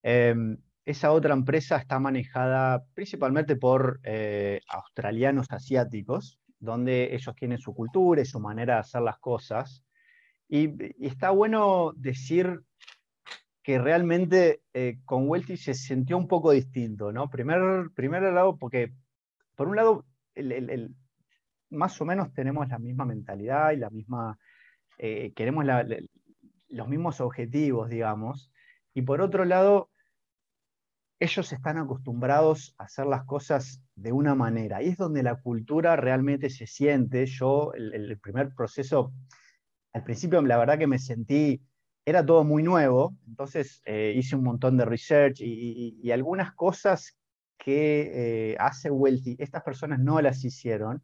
Em, 0.04 0.60
esa 0.86 1.12
otra 1.12 1.34
empresa 1.34 1.78
está 1.78 2.00
manejada 2.00 2.84
principalmente 2.94 3.56
por 3.56 4.00
eh, 4.04 4.60
australianos 4.68 5.48
asiáticos, 5.50 6.40
donde 6.60 7.14
ellos 7.14 7.36
tienen 7.36 7.58
su 7.58 7.74
cultura 7.74 8.22
y 8.22 8.26
su 8.26 8.40
manera 8.40 8.76
de 8.76 8.80
hacer 8.82 9.02
las 9.02 9.20
cosas. 9.20 9.84
Y, 10.50 10.74
está 11.06 11.30
bueno 11.32 11.94
decir 11.96 12.62
que 13.64 13.80
realmente 13.80 14.62
eh, 14.74 15.00
con 15.06 15.30
Welty 15.30 15.56
se 15.56 15.74
sintió 15.74 16.18
un 16.18 16.28
poco 16.28 16.52
distinto, 16.52 17.14
¿no? 17.14 17.30
Primer, 17.30 17.90
primer 17.96 18.24
lado, 18.24 18.58
porque 18.58 18.94
por 19.56 19.70
un 19.70 19.78
lado, 19.78 20.06
más 21.70 22.02
o 22.02 22.06
menos 22.06 22.34
tenemos 22.34 22.68
la 22.68 22.78
misma 22.80 23.06
mentalidad 23.06 23.72
y 23.72 23.78
la 23.78 23.90
misma, 23.90 24.38
eh, 24.98 25.32
queremos 25.34 25.66
los 26.68 26.88
mismos 26.90 27.22
objetivos, 27.22 27.90
digamos, 27.90 28.52
y 28.94 29.04
por 29.04 29.22
otro 29.22 29.46
lado, 29.46 29.90
ellos 31.24 31.52
están 31.54 31.78
acostumbrados 31.78 32.76
a 32.78 32.84
hacer 32.84 33.06
las 33.06 33.24
cosas 33.24 33.82
de 33.96 34.12
una 34.12 34.36
manera, 34.36 34.84
y 34.84 34.90
es 34.90 34.98
donde 34.98 35.24
la 35.24 35.42
cultura 35.42 35.96
realmente 35.96 36.50
se 36.50 36.68
siente. 36.68 37.26
Yo, 37.26 37.74
el 37.74 38.20
primer 38.20 38.54
proceso 38.54 39.14
al 39.94 40.04
principio 40.04 40.42
la 40.42 40.58
verdad 40.58 40.78
que 40.78 40.88
me 40.88 41.00
sentí, 41.00 41.62
era 42.06 42.26
todo 42.26 42.44
muy 42.44 42.64
nuevo, 42.64 43.16
entonces 43.28 43.82
eh, 43.86 44.14
hice 44.16 44.36
un 44.36 44.44
montón 44.44 44.76
de 44.76 44.84
research 44.84 45.40
y, 45.40 46.12
algunas 46.12 46.54
cosas 46.54 47.18
que 47.58 48.52
eh, 48.52 48.58
hace 48.60 48.92
Wealthy, 48.92 49.38
estas 49.40 49.64
personas 49.64 50.00
no 50.00 50.20
las 50.20 50.44
hicieron. 50.44 51.02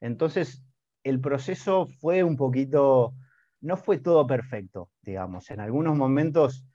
Entonces, 0.00 0.62
el 1.02 1.18
proceso 1.20 1.86
fue 1.86 2.22
un 2.22 2.36
poquito, 2.36 3.14
no 3.62 3.78
fue 3.78 3.98
todo 3.98 4.26
perfecto, 4.26 4.90
digamos. 5.00 5.50
En 5.50 5.60
algunos 5.60 5.96
momentos 5.96 6.66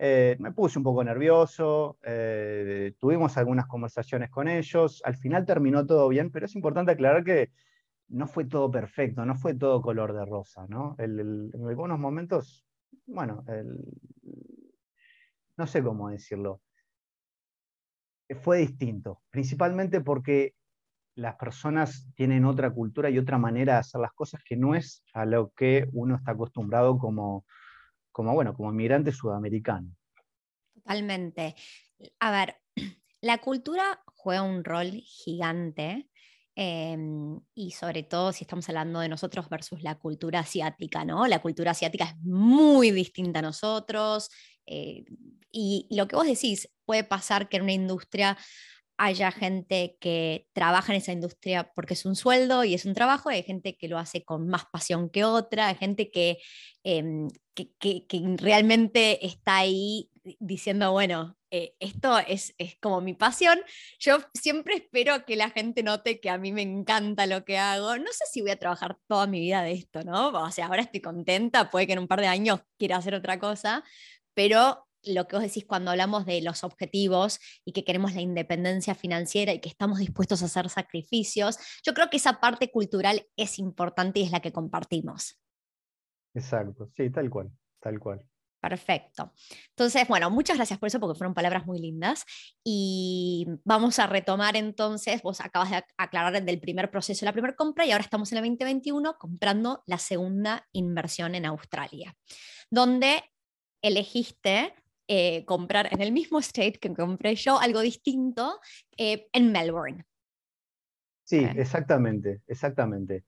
eh, 0.00 0.36
me 0.38 0.52
puse 0.52 0.78
un 0.78 0.84
poco 0.84 1.02
nervioso, 1.02 1.98
tuvimos 2.98 3.36
algunas 3.36 3.66
conversaciones 3.66 4.30
con 4.30 4.46
ellos, 4.46 5.02
al 5.04 5.16
final 5.16 5.44
terminó 5.44 5.84
todo 5.84 6.08
bien, 6.08 6.30
pero 6.30 6.46
es 6.46 6.54
importante 6.54 6.92
aclarar 6.92 7.24
que 7.24 7.50
no 8.08 8.28
fue 8.28 8.44
todo 8.44 8.70
perfecto, 8.70 9.26
no 9.26 9.34
fue 9.34 9.54
todo 9.54 9.82
color 9.82 10.14
de 10.14 10.24
rosa, 10.24 10.66
en 10.98 11.50
algunos 11.68 11.98
momentos, 11.98 12.64
bueno, 13.06 13.44
no 15.56 15.66
sé 15.66 15.82
cómo 15.82 16.10
decirlo, 16.10 16.60
fue 18.40 18.58
distinto, 18.58 19.20
principalmente 19.30 20.00
porque 20.00 20.54
las 21.16 21.34
personas 21.34 22.08
tienen 22.14 22.44
otra 22.44 22.70
cultura 22.70 23.10
y 23.10 23.18
otra 23.18 23.38
manera 23.38 23.72
de 23.72 23.78
hacer 23.80 24.00
las 24.00 24.12
cosas 24.12 24.40
que 24.44 24.56
no 24.56 24.76
es 24.76 25.02
a 25.12 25.24
lo 25.24 25.50
que 25.50 25.88
uno 25.92 26.14
está 26.14 26.30
acostumbrado 26.30 26.96
como, 26.98 27.44
como 28.12 28.34
bueno, 28.34 28.54
como 28.54 28.70
inmigrante 28.70 29.12
sudamericano. 29.12 29.94
Totalmente. 30.74 31.54
A 32.20 32.30
ver, 32.30 32.56
la 33.20 33.38
cultura 33.38 34.02
juega 34.06 34.42
un 34.42 34.64
rol 34.64 34.90
gigante 35.04 36.08
Em, 36.60 37.38
y 37.54 37.70
sobre 37.70 38.02
todo 38.02 38.32
si 38.32 38.42
estamos 38.42 38.68
hablando 38.68 38.98
de 38.98 39.08
nosotros 39.08 39.48
versus 39.48 39.80
la 39.84 39.94
cultura 39.94 40.40
asiática, 40.40 41.04
¿no? 41.04 41.28
La 41.28 41.40
cultura 41.40 41.70
asiática 41.70 42.06
es 42.06 42.16
muy 42.24 42.90
distinta 42.90 43.38
a 43.38 43.42
nosotros 43.42 44.28
eh, 44.66 45.04
y 45.52 45.86
lo 45.92 46.08
que 46.08 46.16
vos 46.16 46.26
decís, 46.26 46.68
puede 46.84 47.04
pasar 47.04 47.48
que 47.48 47.58
en 47.58 47.62
una 47.62 47.74
industria 47.74 48.36
haya 48.98 49.30
gente 49.30 49.96
que 50.00 50.46
trabaja 50.52 50.92
en 50.92 50.98
esa 50.98 51.12
industria 51.12 51.72
porque 51.74 51.94
es 51.94 52.04
un 52.04 52.16
sueldo 52.16 52.64
y 52.64 52.74
es 52.74 52.84
un 52.84 52.94
trabajo, 52.94 53.28
hay 53.28 53.44
gente 53.44 53.76
que 53.76 53.88
lo 53.88 53.96
hace 53.96 54.24
con 54.24 54.48
más 54.48 54.64
pasión 54.72 55.08
que 55.08 55.24
otra, 55.24 55.68
hay 55.68 55.76
gente 55.76 56.10
que, 56.10 56.38
em, 56.82 57.28
que, 57.54 58.04
realmente 58.36 59.24
está 59.24 59.58
ahí 59.58 60.10
diciendo, 60.40 60.92
bueno, 60.92 61.36
eh, 61.50 61.74
esto 61.80 62.18
es, 62.18 62.54
como 62.80 63.00
mi 63.00 63.14
pasión. 63.14 63.58
Yo 63.98 64.18
siempre 64.34 64.74
espero 64.76 65.24
que 65.24 65.36
la 65.36 65.50
gente 65.50 65.82
note 65.82 66.20
que 66.20 66.30
a 66.30 66.38
mí 66.38 66.52
me 66.52 66.62
encanta 66.62 67.26
lo 67.26 67.44
que 67.44 67.56
hago. 67.56 67.96
No 67.96 68.12
sé 68.12 68.24
si 68.30 68.42
voy 68.42 68.50
a 68.50 68.58
trabajar 68.58 68.98
toda 69.06 69.26
mi 69.26 69.40
vida 69.40 69.62
de 69.62 69.72
esto, 69.72 70.02
¿no? 70.02 70.28
O 70.28 70.50
sea, 70.50 70.66
ahora 70.66 70.82
estoy 70.82 71.00
contenta, 71.00 71.70
puede 71.70 71.86
que 71.86 71.94
en 71.94 72.00
un 72.00 72.08
par 72.08 72.20
de 72.20 72.26
años 72.26 72.60
quiera 72.78 72.96
hacer 72.98 73.14
otra 73.14 73.38
cosa, 73.38 73.82
pero 74.34 74.87
lo 75.08 75.26
que 75.26 75.36
vos 75.36 75.42
decís 75.42 75.64
cuando 75.66 75.90
hablamos 75.90 76.26
de 76.26 76.40
los 76.42 76.64
objetivos 76.64 77.40
y 77.64 77.72
que 77.72 77.84
queremos 77.84 78.14
la 78.14 78.20
independencia 78.20 78.94
financiera 78.94 79.52
y 79.52 79.60
que 79.60 79.68
estamos 79.68 79.98
dispuestos 79.98 80.42
a 80.42 80.46
hacer 80.46 80.68
sacrificios, 80.68 81.58
yo 81.84 81.94
creo 81.94 82.10
que 82.10 82.18
esa 82.18 82.40
parte 82.40 82.70
cultural 82.70 83.26
es 83.36 83.58
importante 83.58 84.20
y 84.20 84.24
es 84.24 84.32
la 84.32 84.40
que 84.40 84.52
compartimos. 84.52 85.40
Exacto, 86.34 86.90
sí, 86.96 87.10
tal 87.10 87.30
cual, 87.30 87.50
tal 87.80 87.98
cual. 87.98 88.24
Perfecto. 88.60 89.32
Entonces, 89.70 90.08
bueno, 90.08 90.30
muchas 90.30 90.56
gracias 90.56 90.78
por 90.80 90.88
eso, 90.88 90.98
porque 90.98 91.16
fueron 91.16 91.34
palabras 91.34 91.64
muy 91.64 91.78
lindas. 91.78 92.24
Y 92.64 93.46
vamos 93.64 93.98
a 94.00 94.06
retomar 94.08 94.56
entonces, 94.56 95.22
vos 95.22 95.40
acabas 95.40 95.70
de 95.70 95.84
aclarar 95.96 96.42
del 96.42 96.60
primer 96.60 96.90
proceso, 96.90 97.24
la 97.24 97.32
primera 97.32 97.54
compra, 97.54 97.86
y 97.86 97.92
ahora 97.92 98.02
estamos 98.02 98.32
en 98.32 98.38
el 98.38 98.44
2021 98.44 99.16
comprando 99.16 99.84
la 99.86 99.98
segunda 99.98 100.66
inversión 100.72 101.36
en 101.36 101.46
Australia, 101.46 102.16
donde 102.68 103.22
elegiste 103.80 104.74
eh, 105.08 105.44
comprar 105.46 105.88
en 105.90 106.02
el 106.02 106.12
mismo 106.12 106.38
state 106.38 106.78
que 106.78 106.92
compré 106.92 107.34
yo, 107.34 107.58
algo 107.58 107.80
distinto, 107.80 108.60
eh, 108.96 109.26
en 109.32 109.50
Melbourne. 109.50 110.04
Sí, 111.24 111.46
exactamente, 111.56 112.42
exactamente. 112.46 113.24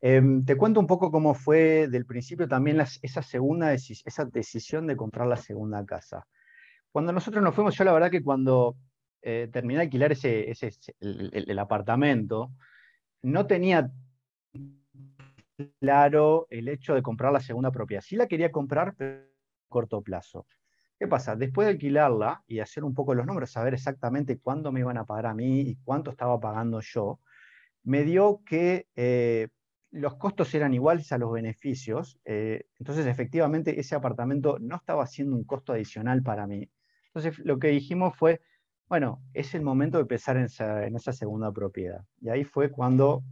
Em, 0.00 0.44
te 0.44 0.56
cuento 0.56 0.80
un 0.80 0.86
poco 0.86 1.10
cómo 1.10 1.32
fue 1.32 1.88
del 1.88 2.04
principio 2.04 2.46
también 2.46 2.78
esa 2.80 3.22
segunda 3.22 3.72
esa 3.72 4.26
decisión 4.26 4.86
de 4.86 4.96
comprar 4.96 5.26
la 5.26 5.36
segunda 5.36 5.84
casa. 5.86 6.26
Cuando 6.92 7.10
nosotros 7.10 7.42
nos 7.42 7.54
fuimos, 7.54 7.74
yo 7.74 7.84
la 7.84 7.92
verdad 7.94 8.10
que 8.10 8.22
cuando 8.22 8.76
eh, 9.22 9.48
terminé 9.50 9.78
de 9.78 9.84
alquilar 9.84 10.12
ese, 10.12 10.54
el, 11.00 11.58
apartamento, 11.58 12.52
no 13.22 13.46
tenía 13.46 13.90
claro 15.80 16.46
el 16.50 16.68
hecho 16.68 16.94
de 16.94 17.02
comprar 17.02 17.32
la 17.32 17.40
segunda 17.40 17.70
propiedad. 17.70 18.02
Sí 18.02 18.16
la 18.16 18.28
quería 18.28 18.52
comprar, 18.52 18.94
pero 18.96 19.22
a 19.22 19.68
corto 19.68 20.02
plazo. 20.02 20.46
¿Qué 20.98 21.08
pasa? 21.08 21.36
Después 21.36 21.66
de 21.66 21.72
alquilarla 21.72 22.42
y 22.46 22.60
hacer 22.60 22.84
un 22.84 22.94
poco 22.94 23.14
los 23.14 23.26
números, 23.26 23.50
saber 23.50 23.74
exactamente 23.74 24.38
cuándo 24.38 24.70
me 24.72 24.80
iban 24.80 24.96
a 24.96 25.04
pagar 25.04 25.26
a 25.26 25.34
mí 25.34 25.60
y 25.60 25.76
cuánto 25.84 26.10
estaba 26.10 26.38
pagando 26.38 26.80
yo, 26.80 27.20
me 27.82 28.04
dio 28.04 28.42
que 28.44 28.86
eh, 28.96 29.48
los 29.90 30.16
costos 30.16 30.52
eran 30.54 30.74
iguales 30.74 31.12
a 31.12 31.18
los 31.18 31.32
beneficios, 31.32 32.18
eh, 32.24 32.66
entonces 32.80 33.06
efectivamente 33.06 33.78
ese 33.78 33.94
apartamento 33.94 34.58
no 34.60 34.76
estaba 34.76 35.06
siendo 35.06 35.36
un 35.36 35.44
costo 35.44 35.72
adicional 35.72 36.22
para 36.22 36.46
mí. 36.46 36.68
Entonces 37.06 37.38
lo 37.44 37.58
que 37.58 37.68
dijimos 37.68 38.16
fue, 38.16 38.40
bueno, 38.88 39.22
es 39.32 39.54
el 39.54 39.62
momento 39.62 39.98
de 39.98 40.02
empezar 40.02 40.36
en 40.36 40.44
esa, 40.96 41.12
segunda 41.12 41.52
propiedad. 41.52 42.04
Y 42.20 42.28
ahí 42.28 42.42
fue 42.44 42.70
cuando 42.70 43.22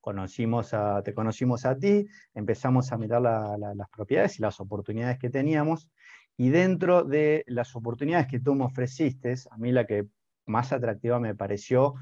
conocimos 0.00 0.72
a, 0.72 1.02
te 1.02 1.14
conocimos 1.14 1.64
a 1.64 1.76
ti, 1.76 2.06
empezamos 2.34 2.92
a 2.92 2.98
mirar 2.98 3.22
las 3.22 3.88
propiedades 3.90 4.38
y 4.38 4.42
las 4.42 4.60
oportunidades 4.60 5.18
que 5.18 5.30
teníamos, 5.30 5.88
y 6.36 6.50
dentro 6.50 7.04
de 7.04 7.44
las 7.46 7.74
oportunidades 7.76 8.26
que 8.26 8.40
tú 8.40 8.54
me 8.54 8.64
ofreciste, 8.64 9.34
a 9.50 9.56
mí 9.58 9.72
la 9.72 9.86
que 9.86 10.06
más 10.46 10.72
atractiva 10.72 11.20
me 11.20 11.34
pareció 11.34 11.94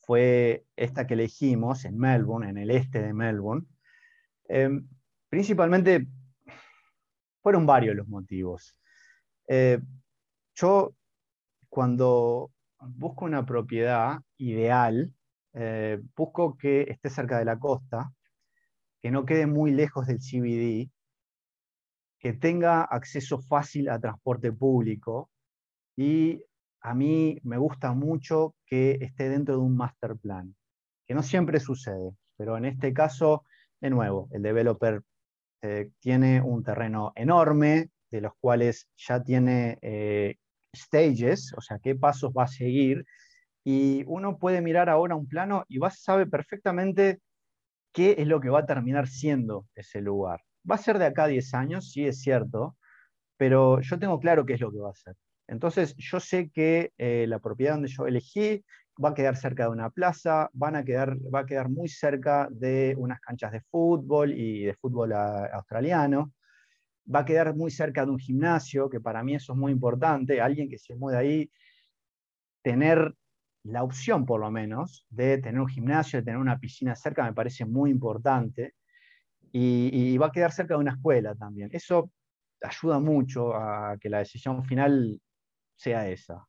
fue 0.00 0.66
esta 0.76 1.06
que 1.06 1.14
elegimos 1.14 1.84
en 1.84 1.98
Melbourne, 1.98 2.48
en 2.48 2.58
el 2.58 2.70
este 2.70 3.00
de 3.02 3.12
Melbourne. 3.12 3.66
Em, 4.48 4.86
principalmente 5.28 6.06
fueron 7.42 7.66
varios 7.66 7.96
los 7.96 8.08
motivos. 8.08 8.76
Eh, 9.48 9.80
yo 10.54 10.94
cuando 11.68 12.52
busco 12.80 13.24
una 13.24 13.44
propiedad 13.44 14.20
ideal, 14.36 15.12
eh, 15.54 16.00
busco 16.16 16.56
que 16.56 16.82
esté 16.82 17.10
cerca 17.10 17.38
de 17.38 17.44
la 17.44 17.58
costa, 17.58 18.12
que 19.00 19.10
no 19.10 19.24
quede 19.24 19.46
muy 19.46 19.72
lejos 19.72 20.06
del 20.06 20.20
CBD, 20.20 20.90
que 22.24 22.32
tenga 22.32 22.84
acceso 22.84 23.38
fácil 23.38 23.90
a 23.90 24.00
transporte 24.00 24.50
público 24.50 25.30
y 25.94 26.42
a 26.80 26.94
mí 26.94 27.38
me 27.42 27.58
gusta 27.58 27.92
mucho 27.92 28.54
que 28.64 28.92
esté 29.02 29.28
dentro 29.28 29.56
de 29.56 29.60
un 29.60 29.76
master 29.76 30.16
plan, 30.16 30.56
que 31.06 31.12
no 31.12 31.22
siempre 31.22 31.60
sucede, 31.60 32.16
pero 32.38 32.56
en 32.56 32.64
este 32.64 32.94
caso, 32.94 33.44
de 33.78 33.90
nuevo, 33.90 34.28
el 34.32 34.40
developer 34.40 35.02
eh, 35.60 35.90
tiene 35.98 36.40
un 36.40 36.64
terreno 36.64 37.12
enorme, 37.14 37.90
de 38.10 38.22
los 38.22 38.32
cuales 38.40 38.88
ya 38.96 39.22
tiene 39.22 39.76
eh, 39.82 40.36
stages, 40.74 41.52
o 41.58 41.60
sea, 41.60 41.78
qué 41.78 41.94
pasos 41.94 42.32
va 42.32 42.44
a 42.44 42.48
seguir, 42.48 43.04
y 43.62 44.02
uno 44.06 44.38
puede 44.38 44.62
mirar 44.62 44.88
ahora 44.88 45.14
un 45.14 45.28
plano 45.28 45.66
y 45.68 45.76
va, 45.76 45.90
sabe 45.90 46.24
perfectamente 46.26 47.20
qué 47.92 48.14
es 48.16 48.26
lo 48.26 48.40
que 48.40 48.48
va 48.48 48.60
a 48.60 48.66
terminar 48.66 49.08
siendo 49.08 49.66
ese 49.74 50.00
lugar. 50.00 50.40
Va 50.70 50.76
a 50.76 50.78
ser 50.78 50.98
de 50.98 51.06
acá 51.06 51.24
a 51.24 51.28
10 51.28 51.54
años, 51.54 51.90
sí 51.92 52.06
es 52.06 52.20
cierto, 52.20 52.76
pero 53.36 53.80
yo 53.80 53.98
tengo 53.98 54.18
claro 54.20 54.46
qué 54.46 54.54
es 54.54 54.60
lo 54.60 54.72
que 54.72 54.78
va 54.78 54.90
a 54.90 54.94
ser. 54.94 55.14
Entonces, 55.46 55.94
yo 55.96 56.20
sé 56.20 56.50
que 56.50 56.92
eh, 56.96 57.26
la 57.28 57.38
propiedad 57.38 57.74
donde 57.74 57.88
yo 57.88 58.06
elegí 58.06 58.64
va 59.02 59.10
a 59.10 59.14
quedar 59.14 59.36
cerca 59.36 59.64
de 59.64 59.70
una 59.70 59.90
plaza, 59.90 60.48
van 60.52 60.76
a 60.76 60.84
quedar, 60.84 61.16
va 61.34 61.40
a 61.40 61.46
quedar 61.46 61.68
muy 61.68 61.88
cerca 61.88 62.48
de 62.50 62.94
unas 62.96 63.20
canchas 63.20 63.52
de 63.52 63.60
fútbol 63.60 64.32
y 64.32 64.64
de 64.64 64.74
fútbol 64.74 65.12
australiano, 65.12 66.32
va 67.12 67.20
a 67.20 67.24
quedar 67.24 67.54
muy 67.54 67.70
cerca 67.70 68.04
de 68.04 68.10
un 68.12 68.18
gimnasio, 68.18 68.88
que 68.88 69.00
para 69.00 69.22
mí 69.22 69.34
eso 69.34 69.52
es 69.52 69.58
muy 69.58 69.72
importante, 69.72 70.40
alguien 70.40 70.68
que 70.68 70.78
se 70.78 70.94
mueve 70.94 71.18
ahí, 71.18 71.50
tener 72.62 73.14
la 73.64 73.82
opción 73.82 74.24
por 74.26 74.40
lo 74.40 74.50
menos 74.50 75.06
de 75.10 75.38
tener 75.38 75.60
un 75.60 75.68
gimnasio, 75.68 76.18
de 76.18 76.24
tener 76.24 76.40
una 76.40 76.58
piscina 76.58 76.94
cerca, 76.94 77.24
me 77.24 77.34
parece 77.34 77.64
muy 77.64 77.90
importante, 77.90 78.74
y 79.56 80.18
va 80.18 80.26
a 80.26 80.32
quedar 80.32 80.52
cerca 80.52 80.74
de 80.74 80.80
una 80.80 80.92
escuela 80.92 81.34
también. 81.34 81.70
Eso 81.72 82.10
ayuda 82.60 82.98
mucho 82.98 83.54
a 83.54 83.96
que 84.00 84.08
la 84.08 84.18
decisión 84.18 84.64
final 84.64 85.20
sea 85.76 86.08
esa. 86.08 86.46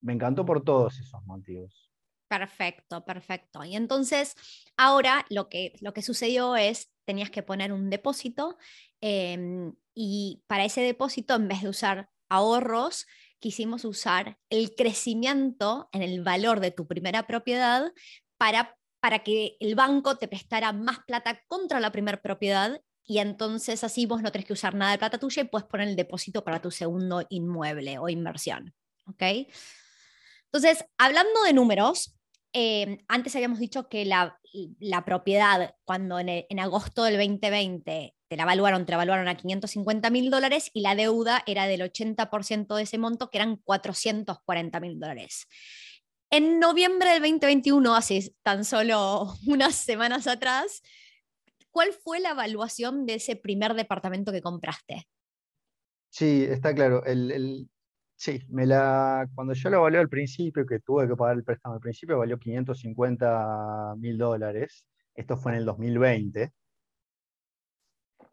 me 0.00 0.12
encantó 0.12 0.44
por 0.44 0.62
todos 0.62 0.98
esos 0.98 1.24
motivos. 1.24 1.90
Perfecto, 2.28 3.04
perfecto. 3.04 3.64
Y 3.64 3.76
entonces, 3.76 4.34
ahora 4.76 5.24
lo 5.30 5.48
que, 5.48 5.74
lo 5.80 5.92
que 5.92 6.02
sucedió 6.02 6.56
es, 6.56 6.90
tenías 7.04 7.30
que 7.30 7.44
poner 7.44 7.72
un 7.72 7.88
depósito 7.88 8.56
em, 9.00 9.72
y 9.94 10.42
para 10.48 10.64
ese 10.64 10.80
depósito, 10.80 11.36
en 11.36 11.46
vez 11.46 11.62
de 11.62 11.68
usar 11.68 12.10
ahorros, 12.28 13.06
quisimos 13.38 13.84
usar 13.84 14.38
el 14.50 14.74
crecimiento 14.74 15.88
en 15.92 16.02
el 16.02 16.22
valor 16.24 16.58
de 16.58 16.72
tu 16.72 16.88
primera 16.88 17.28
propiedad 17.28 17.92
para, 18.38 18.75
para 19.06 19.20
que 19.20 19.56
el 19.60 19.76
banco 19.76 20.16
te 20.16 20.26
prestara 20.26 20.72
más 20.72 20.98
plata 21.06 21.40
contra 21.46 21.78
la 21.78 21.92
primera 21.92 22.20
propiedad 22.20 22.80
y 23.04 23.18
entonces 23.18 23.84
así 23.84 24.04
vos 24.04 24.20
no 24.20 24.32
tenés 24.32 24.48
que 24.48 24.52
usar 24.52 24.74
nada 24.74 24.90
de 24.90 24.98
plata 24.98 25.16
tuya 25.16 25.42
y 25.42 25.44
puedes 25.44 25.68
poner 25.68 25.86
el 25.86 25.94
depósito 25.94 26.42
para 26.42 26.60
tu 26.60 26.72
segundo 26.72 27.24
inmueble 27.28 28.00
o 28.00 28.08
inversión. 28.08 28.74
¿Ok? 29.06 29.22
Entonces, 30.46 30.84
hablando 30.98 31.40
de 31.44 31.52
números, 31.52 32.18
eh, 32.52 32.98
antes 33.06 33.36
habíamos 33.36 33.60
dicho 33.60 33.88
que 33.88 34.04
la, 34.04 34.40
propiedad, 35.04 35.76
cuando 35.84 36.18
en, 36.18 36.58
agosto 36.58 37.04
del 37.04 37.16
2020 37.16 38.16
te 38.26 38.36
la 38.36 38.42
evaluaron, 38.42 38.86
te 38.86 38.90
la 38.90 38.96
evaluaron 38.96 39.28
a 39.28 39.36
550 39.36 40.10
mil 40.10 40.30
dólares 40.30 40.72
y 40.74 40.80
la 40.80 40.96
deuda 40.96 41.44
era 41.46 41.68
del 41.68 41.82
80% 41.82 42.74
de 42.74 42.82
ese 42.82 42.98
monto, 42.98 43.30
que 43.30 43.38
eran 43.38 43.54
440 43.54 44.80
mil 44.80 44.98
dólares. 44.98 45.46
En 46.30 46.58
noviembre 46.58 47.10
del 47.10 47.22
2021, 47.22 47.94
hace 47.94 48.34
tan 48.42 48.64
solo 48.64 49.34
unas 49.46 49.74
semanas 49.74 50.26
atrás, 50.26 50.82
¿cuál 51.70 51.92
fue 51.92 52.20
la 52.20 52.30
evaluación 52.30 53.06
de 53.06 53.14
ese 53.14 53.36
primer 53.36 53.74
departamento 53.74 54.32
que 54.32 54.42
compraste? 54.42 55.06
Sí, 56.10 56.44
está 56.48 56.74
claro. 56.74 57.02
Sí, 58.16 58.40
cuando 59.34 59.52
yo 59.52 59.70
lo 59.70 59.76
evalué 59.76 59.98
al 59.98 60.08
principio, 60.08 60.64
que 60.64 60.80
tuve 60.80 61.06
que 61.06 61.14
pagar 61.14 61.36
el 61.36 61.44
préstamo 61.44 61.74
al 61.74 61.80
principio, 61.80 62.18
valió 62.18 62.38
550 62.38 63.94
mil 63.98 64.16
dólares. 64.16 64.86
Esto 65.14 65.36
fue 65.36 65.52
en 65.52 65.58
el 65.58 65.66
2020. 65.66 66.52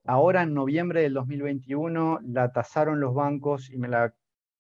Ahora, 0.06 0.44
en 0.44 0.54
noviembre 0.54 1.02
del 1.02 1.14
2021, 1.14 2.20
la 2.24 2.52
tasaron 2.52 3.00
los 3.02 3.14
bancos 3.14 3.70
y 3.70 3.78
me 3.78 3.90
la 3.90 4.14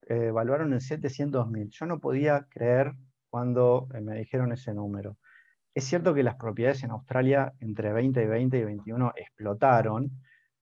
eh, 0.08 0.28
evaluaron 0.28 0.74
en 0.74 0.82
700 0.82 1.50
mil. 1.50 1.69
Yo 1.69 1.86
no 1.86 2.00
podía 2.00 2.46
creer 2.50 2.93
cuando 3.34 3.88
eh, 3.96 4.00
me 4.00 4.15
dijeron 4.15 4.52
ese 4.52 4.76
número. 4.76 5.17
Es 5.74 5.86
cierto 5.86 6.13
que 6.13 6.22
las 6.22 6.36
propiedades 6.36 6.84
en 6.84 6.91
Australia 6.91 7.52
entre 7.62 7.89
2020 7.89 8.60
y 8.60 8.63
21 8.63 9.13
explotaron, 9.15 10.12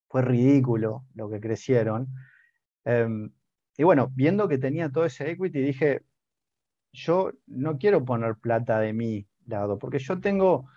fue 0.07 0.21
ridículo 0.21 1.03
lo 1.13 1.29
que 1.29 1.41
crecieron. 1.41 2.07
Em, 2.85 3.29
y 3.75 3.83
bueno, 3.83 4.09
viendo 4.15 4.47
que 4.47 4.57
tenía 4.57 4.89
todo 4.89 5.03
ese 5.03 5.29
equity, 5.31 5.59
dije, 5.59 6.03
yo 6.93 7.33
no 7.45 7.77
quiero 7.77 8.05
poner 8.05 8.37
plata 8.37 8.79
de 8.79 8.93
mi 8.93 9.27
lado, 9.47 9.77
porque 9.77 9.99
yo 9.99 10.21
tengo 10.21 10.69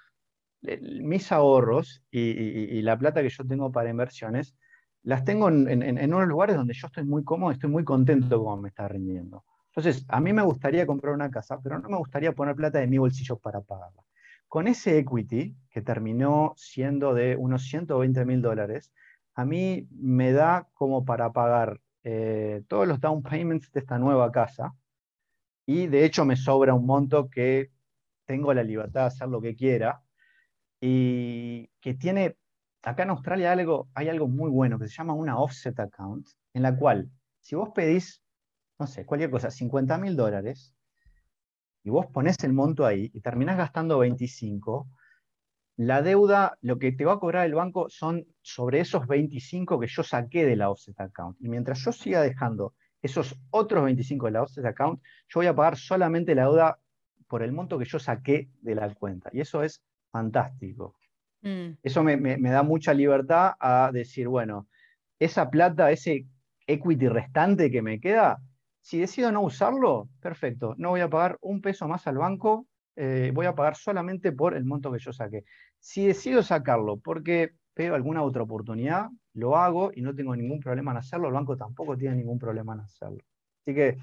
eh, 0.63 0.81
mis 1.01 1.31
ahorros 1.31 2.03
y, 2.11 2.83
la 2.83 2.99
plata 2.99 3.23
que 3.23 3.31
yo 3.31 3.47
tengo 3.47 3.71
para 3.71 3.91
inversiones, 3.91 4.57
las 5.05 5.23
tengo 5.25 5.49
en, 5.49 5.69
en, 5.71 6.13
unos 6.13 6.27
lugares 6.27 6.57
donde 6.57 6.75
yo 6.75 6.89
estoy 6.89 7.05
muy 7.05 7.23
cómodo, 7.23 7.53
estoy 7.53 7.71
muy 7.71 7.85
contento 7.85 8.39
con 8.39 8.47
cómo 8.47 8.63
me 8.63 8.71
está 8.71 8.89
rindiendo. 8.89 9.45
Entonces, 9.77 10.05
a 10.09 10.21
mí 10.21 10.33
me 10.33 10.43
gustaría 10.43 10.87
comprar 10.87 11.15
una 11.15 11.31
casa, 11.31 11.61
pero 11.61 11.79
no 11.81 11.89
me 11.89 11.97
gustaría 11.97 12.33
poner 12.33 12.55
plata 12.55 12.79
de 12.79 12.87
mi 12.87 12.99
bolsillo 12.99 13.39
para 13.39 13.61
pagarla. 13.61 14.03
Con 14.47 14.69
ese 14.69 14.99
equity, 14.99 15.57
que 15.69 15.83
terminó 15.83 16.55
siendo 16.57 17.13
de 17.13 17.37
unos 17.37 17.65
120 17.65 18.25
mil 18.25 18.41
dólares, 18.41 18.93
a 19.35 19.45
mí 19.45 19.89
me 19.91 20.33
da 20.33 20.69
como 20.75 21.05
para 21.05 21.33
pagar 21.33 21.81
eh, 22.05 22.63
todos 22.69 22.87
los 22.87 23.01
down 23.01 23.23
payments 23.23 23.73
de 23.73 23.81
esta 23.81 23.99
nueva 23.99 24.31
casa 24.31 24.75
y 25.67 25.87
de 25.89 26.05
hecho 26.05 26.25
me 26.25 26.37
sobra 26.37 26.75
un 26.75 26.87
monto 26.87 27.29
que 27.31 27.71
tengo 28.27 28.55
la 28.55 28.63
libertad 28.63 29.01
de 29.01 29.07
hacer 29.07 29.29
lo 29.29 29.41
que 29.41 29.57
quiera 29.57 30.03
y 30.81 31.69
que 31.81 31.95
tiene, 31.95 32.37
acá 32.83 33.03
en 33.05 33.11
Australia 33.11 33.53
algo, 33.53 33.89
hay 33.95 34.09
algo 34.09 34.29
muy 34.29 34.51
bueno 34.51 34.79
que 34.79 34.87
se 34.87 34.95
llama 34.95 35.15
una 35.15 35.39
offset 35.39 35.79
account, 35.81 36.29
en 36.53 36.63
la 36.63 36.77
cual 36.77 37.11
si 37.41 37.57
vos 37.57 37.71
pedís 37.75 38.24
no 38.79 38.87
sé, 38.87 39.07
cualquier 39.07 39.31
cosa, 39.31 39.51
50 39.51 39.99
mil 39.99 40.17
dólares, 40.17 40.75
y 41.85 41.91
vos 41.91 42.07
pones 42.07 42.43
el 42.45 42.53
monto 42.53 42.87
ahí 42.87 43.11
y 43.13 43.21
terminás 43.21 43.59
gastando 43.59 43.99
25, 43.99 44.89
la 45.77 46.03
deuda, 46.03 46.57
lo 46.63 46.79
que 46.79 46.93
te 46.93 47.05
va 47.05 47.15
a 47.15 47.19
cobrar 47.19 47.47
el 47.47 47.55
banco 47.55 47.89
son 47.91 48.27
sobre 48.43 48.81
esos 48.81 49.07
25 49.07 49.81
que 49.81 49.89
yo 49.89 50.03
saqué 50.03 50.47
de 50.47 50.57
la 50.57 50.71
offset 50.71 50.99
account. 51.01 51.37
Y 51.41 51.49
mientras 51.49 51.81
yo 51.85 51.93
siga 51.93 52.23
dejando 52.23 52.75
esos 53.03 53.37
otros 53.51 53.85
25 53.85 54.27
de 54.27 54.33
la 54.33 54.43
offset 54.43 54.65
account, 54.65 55.03
yo 55.29 55.41
voy 55.41 55.47
a 55.47 55.55
pagar 55.55 55.77
solamente 55.77 56.35
la 56.35 56.45
deuda 56.45 56.79
por 57.27 57.43
el 57.43 57.53
monto 57.53 57.79
que 57.79 57.87
yo 57.87 57.99
saqué 57.99 58.49
de 58.61 58.75
la 58.77 58.95
cuenta. 58.95 59.31
Y 59.33 59.41
eso 59.41 59.63
es 59.63 59.83
fantástico. 60.13 60.95
Mm. 61.43 61.73
Eso 61.83 62.05
me, 62.05 62.17
me 62.17 62.51
da 62.51 62.63
mucha 62.63 62.95
libertad 62.95 63.55
a 63.59 63.91
decir, 63.93 64.29
bueno, 64.29 64.69
esa 65.19 65.51
plata, 65.51 65.91
ese 65.91 66.27
equity 66.67 67.09
restante 67.09 67.71
que 67.71 67.83
me 67.83 68.01
queda, 68.01 68.41
si 68.85 68.99
decido 68.99 69.33
no 69.33 69.41
usarlo, 69.41 70.11
perfecto, 70.21 70.75
no 70.77 70.91
voy 70.91 71.01
a 71.01 71.09
pagar 71.09 71.39
un 71.41 71.63
peso 71.63 71.89
más 71.89 72.07
al 72.07 72.19
banco, 72.19 72.67
eh, 72.97 73.31
voy 73.33 73.47
a 73.47 73.55
pagar 73.55 73.77
solamente 73.77 74.31
por 74.31 74.55
el 74.55 74.67
monto 74.67 74.93
que 74.93 74.99
yo 74.99 75.11
saqué. 75.11 75.45
Si 75.79 76.07
decido 76.07 76.43
sacarlo 76.43 76.99
porque 76.99 77.55
veo 77.75 77.95
alguna 77.95 78.23
otra 78.23 78.43
oportunidad, 78.43 79.07
lo 79.33 79.57
hago 79.57 79.91
y 79.95 80.03
no 80.03 80.15
tengo 80.15 80.37
ningún 80.37 80.61
problema 80.61 80.91
en 80.91 80.99
hacerlo, 80.99 81.29
el 81.29 81.33
banco 81.33 81.57
tampoco 81.57 81.97
tiene 81.97 82.17
ningún 82.17 82.39
problema 82.39 82.75
en 82.75 82.81
hacerlo. 82.81 83.25
Así 83.63 83.75
que 83.75 83.97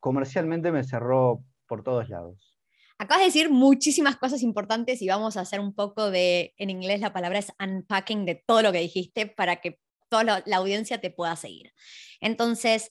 comercialmente 0.00 0.72
me 0.72 0.82
cerró 0.82 1.44
por 1.68 1.84
todos 1.84 2.08
lados. 2.08 2.58
Acabas 2.98 3.20
de 3.20 3.26
decir 3.26 3.48
muchísimas 3.48 4.16
cosas 4.16 4.42
importantes 4.42 5.02
y 5.02 5.08
vamos 5.08 5.36
a 5.36 5.42
hacer 5.42 5.60
un 5.60 5.72
poco 5.72 6.10
de, 6.10 6.52
en 6.58 6.70
inglés 6.70 7.00
la 7.00 7.12
palabra 7.12 7.38
es 7.38 7.52
unpacking 7.64 8.26
de 8.26 8.42
todo 8.44 8.62
lo 8.62 8.72
que 8.72 8.80
dijiste 8.80 9.28
para 9.28 9.60
que 9.60 9.78
toda 10.08 10.42
la 10.44 10.56
audiencia 10.56 11.00
te 11.00 11.10
pueda 11.10 11.36
seguir. 11.36 11.72
Entonces, 12.20 12.90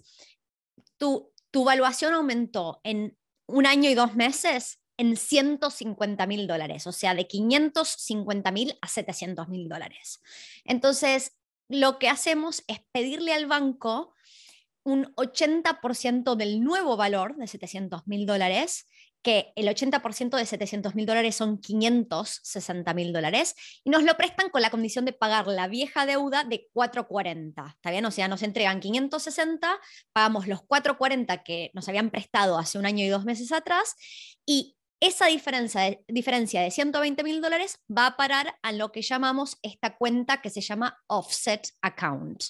tu, 0.98 1.32
tu 1.52 1.64
valuación 1.64 2.14
aumentó 2.14 2.82
en 2.84 3.18
un 3.48 3.66
año 3.66 3.90
y 3.90 3.96
dos 3.96 4.16
meses 4.16 4.80
en 4.98 5.18
150 5.18 6.26
mil 6.26 6.48
dólares, 6.48 6.88
o 6.88 6.92
sea, 6.92 7.14
de 7.14 7.28
550 7.28 8.52
mil 8.52 8.78
a 8.82 8.88
700 8.88 9.50
mil 9.50 9.68
dólares. 9.68 10.22
Entonces, 10.64 11.38
lo 11.68 12.00
que 12.00 12.10
hacemos 12.10 12.64
es 12.68 12.80
pedirle 12.92 13.34
al 13.34 13.46
banco 13.46 14.14
un 14.84 15.14
80% 15.16 16.36
del 16.36 16.64
nuevo 16.64 16.96
valor 16.96 17.36
de 17.36 17.48
700 17.48 18.08
mil 18.08 18.26
dólares 18.26 18.86
que 19.26 19.52
el 19.56 19.68
80% 19.68 20.38
de 20.38 20.46
700 20.46 20.94
mil 20.94 21.08
dólares 21.08 21.36
son 21.36 21.58
560 21.58 22.94
mil 22.94 23.12
dólares 23.12 23.56
y 23.84 23.90
nos 23.90 24.04
lo 24.04 24.16
prestan 24.18 24.52
con 24.52 24.62
la 24.62 24.70
condición 24.70 25.04
de 25.04 25.14
pagar 25.14 25.48
la 25.48 25.68
vieja 25.68 26.06
deuda 26.06 26.44
de 26.44 26.70
440. 26.74 27.66
¿Está 27.76 27.90
bien? 27.90 28.06
O 28.06 28.12
sea, 28.12 28.28
nos 28.28 28.44
entregan 28.44 28.80
560, 28.80 29.80
pagamos 30.14 30.48
los 30.48 30.62
440 30.62 31.42
que 31.42 31.72
nos 31.74 31.90
habían 31.90 32.12
prestado 32.12 32.60
hace 32.60 32.78
un 32.78 32.86
año 32.86 33.04
y 33.04 33.08
dos 33.08 33.26
meses 33.26 33.52
atrás 33.52 33.96
y 34.46 34.78
esa 35.00 35.26
diferencia 35.26 35.82
de, 35.82 36.06
diferencia 36.08 36.62
de 36.62 36.70
120 36.70 37.24
mil 37.24 37.42
dólares 37.42 37.80
va 37.90 38.06
a 38.06 38.18
parar 38.18 38.60
a 38.62 38.74
lo 38.74 38.92
que 38.92 39.02
llamamos 39.02 39.58
esta 39.64 39.98
cuenta 39.98 40.40
que 40.40 40.52
se 40.52 40.62
llama 40.62 41.02
offset 41.08 41.68
account, 41.82 42.44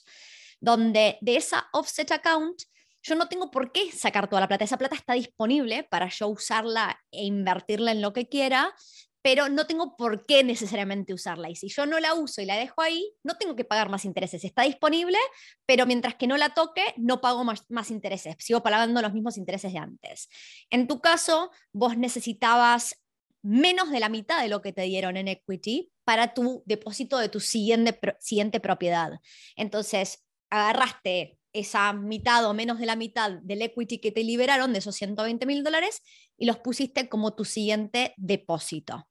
donde 0.59 1.17
de 1.21 1.37
esa 1.37 1.69
offset 1.71 2.11
account 2.11 2.63
yo 3.05 3.13
no 3.13 3.27
tengo 3.27 3.51
por 3.51 3.71
qué 3.71 3.91
sacar 3.91 4.27
toda 4.27 4.41
la 4.41 4.47
plata. 4.47 4.63
Esa 4.63 4.79
plata 4.79 4.95
está 4.95 5.13
disponible 5.13 5.83
para 5.83 6.09
yo 6.09 6.27
usarla 6.27 6.99
e 7.11 7.25
invertirla 7.25 7.91
en 7.91 8.01
lo 8.01 8.13
que 8.13 8.27
quiera, 8.27 8.73
pero 9.21 9.47
no 9.47 9.67
tengo 9.67 9.95
por 9.95 10.25
qué 10.25 10.43
necesariamente 10.43 11.13
usarla. 11.13 11.51
Y 11.51 11.55
si 11.55 11.69
yo 11.69 11.85
no 11.85 11.99
la 11.99 12.15
uso 12.15 12.41
y 12.41 12.45
la 12.45 12.57
dejo 12.57 12.81
ahí, 12.81 13.13
no 13.23 13.37
tengo 13.37 13.55
que 13.55 13.63
pagar 13.63 13.89
más 13.89 14.05
intereses. 14.05 14.43
Está 14.43 14.63
disponible, 14.63 15.19
pero 15.67 15.85
mientras 15.85 16.15
que 16.15 16.25
no 16.25 16.35
la 16.35 16.55
toque, 16.55 16.81
no 16.97 17.21
pago 17.21 17.43
más, 17.43 17.63
más 17.69 17.91
intereses. 17.91 18.35
Sigo 18.39 18.63
pagando 18.63 18.99
los 19.03 19.13
mismos 19.13 19.37
intereses 19.37 19.71
de 19.71 19.77
antes. 19.79 20.27
En 20.71 20.87
tu 20.87 20.99
caso, 20.99 21.51
vos 21.73 21.97
necesitabas 21.97 23.03
menos 23.43 23.91
de 23.91 23.99
la 23.99 24.09
mitad 24.09 24.41
de 24.41 24.47
lo 24.47 24.63
que 24.63 24.73
te 24.73 24.81
dieron 24.81 25.15
en 25.15 25.27
equity 25.27 25.91
para 26.05 26.33
tu 26.33 26.63
depósito 26.65 27.19
de 27.19 27.29
tu 27.29 27.39
siguiente, 27.39 27.99
siguiente 28.19 28.59
propiedad. 28.59 29.19
Entonces, 29.55 30.25
agarraste 30.49 31.37
esa 31.55 31.93
mitad 31.93 32.45
o 32.45 32.53
menos 32.53 32.79
de 32.79 32.85
la 32.85 32.95
mitad 32.95 33.31
del 33.31 33.61
equity 33.61 33.99
que 33.99 34.11
te 34.11 34.23
liberaron 34.23 34.73
de 34.73 34.79
esos 34.79 34.95
120 34.95 35.45
mil 35.45 35.63
dólares 35.63 36.01
y 36.37 36.45
los 36.45 36.59
pusiste 36.59 37.07
como 37.07 37.33
tu 37.33 37.45
siguiente 37.45 38.13
depósito. 38.17 39.07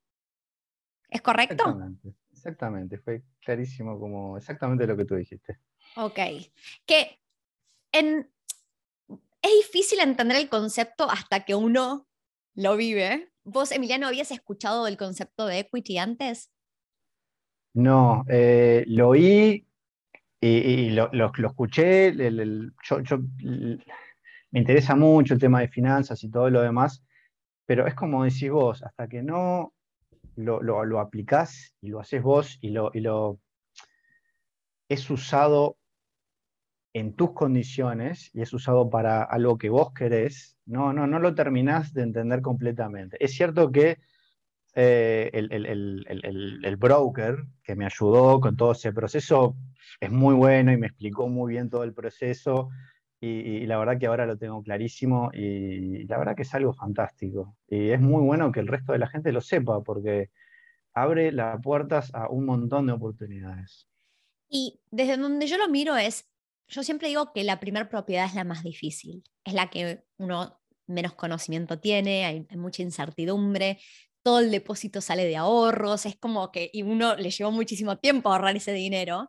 ¿Es 1.08 1.22
correcto? 1.22 1.54
Exactamente, 1.54 2.14
exactamente. 2.32 2.98
fue 2.98 3.22
clarísimo 3.40 3.98
como 3.98 4.36
exactamente 4.36 4.86
lo 4.86 4.96
que 4.96 5.04
tú 5.04 5.14
dijiste. 5.14 5.58
Ok, 5.96 6.18
que 6.86 7.20
en, 7.92 8.30
es 9.08 9.50
difícil 9.66 10.00
entender 10.00 10.36
el 10.36 10.48
concepto 10.48 11.10
hasta 11.10 11.44
que 11.44 11.54
uno 11.54 12.06
lo 12.54 12.76
vive. 12.76 13.32
¿Vos, 13.44 13.72
Emiliano, 13.72 14.06
habías 14.06 14.30
escuchado 14.30 14.84
del 14.84 14.96
concepto 14.96 15.46
de 15.46 15.60
equity 15.60 15.98
antes? 15.98 16.50
No, 17.74 18.24
eh, 18.28 18.84
lo 18.86 19.08
oí 19.08 19.66
y, 20.46 20.90
lo, 20.90 21.10
escuché, 21.32 22.14
yo, 22.14 23.18
me 24.50 24.60
interesa 24.60 24.94
mucho 24.94 25.34
el 25.34 25.40
tema 25.40 25.60
de 25.60 25.68
finanzas 25.68 26.22
y 26.22 26.30
todo 26.30 26.50
lo 26.50 26.60
demás, 26.60 27.02
pero 27.66 27.86
es 27.86 27.94
como 27.94 28.24
decís 28.24 28.50
vos, 28.50 28.82
hasta 28.82 29.08
que 29.08 29.22
no 29.22 29.74
lo, 30.36 30.60
lo, 30.62 31.00
aplicás 31.00 31.74
y 31.80 31.88
lo 31.88 32.00
haces 32.00 32.22
vos 32.22 32.58
y 32.60 32.70
lo, 32.70 32.90
y 32.92 33.00
lo 33.00 33.40
es 34.88 35.08
usado 35.08 35.78
en 36.92 37.16
tus 37.16 37.32
condiciones 37.32 38.30
y 38.34 38.42
es 38.42 38.52
usado 38.52 38.90
para 38.90 39.22
algo 39.22 39.56
que 39.56 39.70
vos 39.70 39.92
querés, 39.94 40.58
no, 40.66 40.92
no, 40.92 41.06
no 41.06 41.18
lo 41.18 41.34
terminás 41.34 41.94
de 41.94 42.02
entender 42.02 42.42
completamente. 42.42 43.16
Es 43.18 43.32
cierto 43.32 43.72
que 43.72 43.98
eh, 44.74 45.30
el, 45.32 46.76
broker 46.76 47.36
que 47.62 47.76
me 47.76 47.86
ayudó 47.86 48.40
con 48.40 48.56
todo 48.56 48.72
ese 48.72 48.92
proceso 48.92 49.56
es 50.00 50.10
muy 50.10 50.34
bueno 50.34 50.72
y 50.72 50.76
me 50.76 50.88
explicó 50.88 51.28
muy 51.28 51.52
bien 51.52 51.70
todo 51.70 51.84
el 51.84 51.94
proceso 51.94 52.70
y, 53.20 53.64
la 53.66 53.78
verdad 53.78 53.98
que 53.98 54.06
ahora 54.06 54.26
lo 54.26 54.36
tengo 54.36 54.62
clarísimo 54.62 55.30
y 55.32 56.04
la 56.04 56.18
verdad 56.18 56.36
que 56.36 56.42
es 56.42 56.54
algo 56.54 56.74
fantástico. 56.74 57.56
Y 57.66 57.88
es 57.88 58.00
muy 58.00 58.22
bueno 58.22 58.52
que 58.52 58.60
el 58.60 58.68
resto 58.68 58.92
de 58.92 58.98
la 58.98 59.06
gente 59.06 59.32
lo 59.32 59.40
sepa 59.40 59.82
porque 59.82 60.30
abre 60.92 61.32
las 61.32 61.60
puertas 61.62 62.10
a 62.14 62.28
un 62.28 62.44
montón 62.44 62.86
de 62.86 62.92
oportunidades. 62.92 63.88
Y 64.48 64.80
desde 64.90 65.16
donde 65.16 65.46
yo 65.46 65.56
lo 65.56 65.68
miro 65.68 65.96
es, 65.96 66.28
yo 66.68 66.82
siempre 66.82 67.08
digo 67.08 67.32
que 67.32 67.44
la 67.44 67.60
primera 67.60 67.88
propiedad 67.88 68.26
es 68.26 68.34
la 68.34 68.44
más 68.44 68.62
difícil, 68.62 69.24
es 69.44 69.54
la 69.54 69.70
que 69.70 70.04
uno 70.18 70.60
menos 70.86 71.14
conocimiento 71.14 71.78
tiene, 71.78 72.24
hay, 72.24 72.46
mucha 72.56 72.82
incertidumbre, 72.82 73.78
todo 74.24 74.40
el 74.40 74.50
depósito 74.50 75.00
sale 75.00 75.24
de 75.26 75.36
ahorros, 75.36 76.06
es 76.06 76.16
como 76.16 76.50
que 76.50 76.70
y 76.72 76.82
uno 76.82 77.14
le 77.14 77.30
llevó 77.30 77.52
muchísimo 77.52 77.98
tiempo 77.98 78.32
ahorrar 78.32 78.56
ese 78.56 78.72
dinero. 78.72 79.28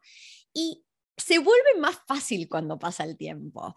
Y 0.53 0.85
se 1.17 1.39
vuelve 1.39 1.79
más 1.79 1.99
fácil 2.07 2.49
cuando 2.49 2.79
pasa 2.79 3.03
el 3.03 3.17
tiempo. 3.17 3.75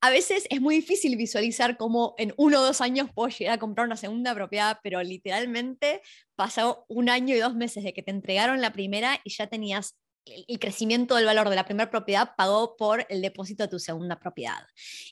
A 0.00 0.10
veces 0.10 0.46
es 0.48 0.60
muy 0.60 0.76
difícil 0.76 1.16
visualizar 1.16 1.76
cómo 1.76 2.14
en 2.18 2.32
uno 2.36 2.60
o 2.60 2.64
dos 2.64 2.80
años 2.80 3.10
puedo 3.14 3.28
llegar 3.28 3.54
a 3.56 3.58
comprar 3.58 3.86
una 3.86 3.96
segunda 3.96 4.34
propiedad, 4.34 4.78
pero 4.82 5.02
literalmente 5.02 6.02
pasó 6.36 6.84
un 6.88 7.10
año 7.10 7.34
y 7.34 7.38
dos 7.38 7.54
meses 7.54 7.84
de 7.84 7.92
que 7.92 8.02
te 8.02 8.10
entregaron 8.12 8.60
la 8.60 8.72
primera 8.72 9.20
y 9.24 9.30
ya 9.30 9.48
tenías 9.48 9.96
el 10.24 10.58
crecimiento 10.58 11.16
del 11.16 11.24
valor 11.24 11.48
de 11.48 11.56
la 11.56 11.64
primera 11.64 11.90
propiedad 11.90 12.34
pagó 12.36 12.76
por 12.76 13.06
el 13.08 13.22
depósito 13.22 13.64
de 13.64 13.68
tu 13.68 13.78
segunda 13.78 14.18
propiedad. 14.18 14.66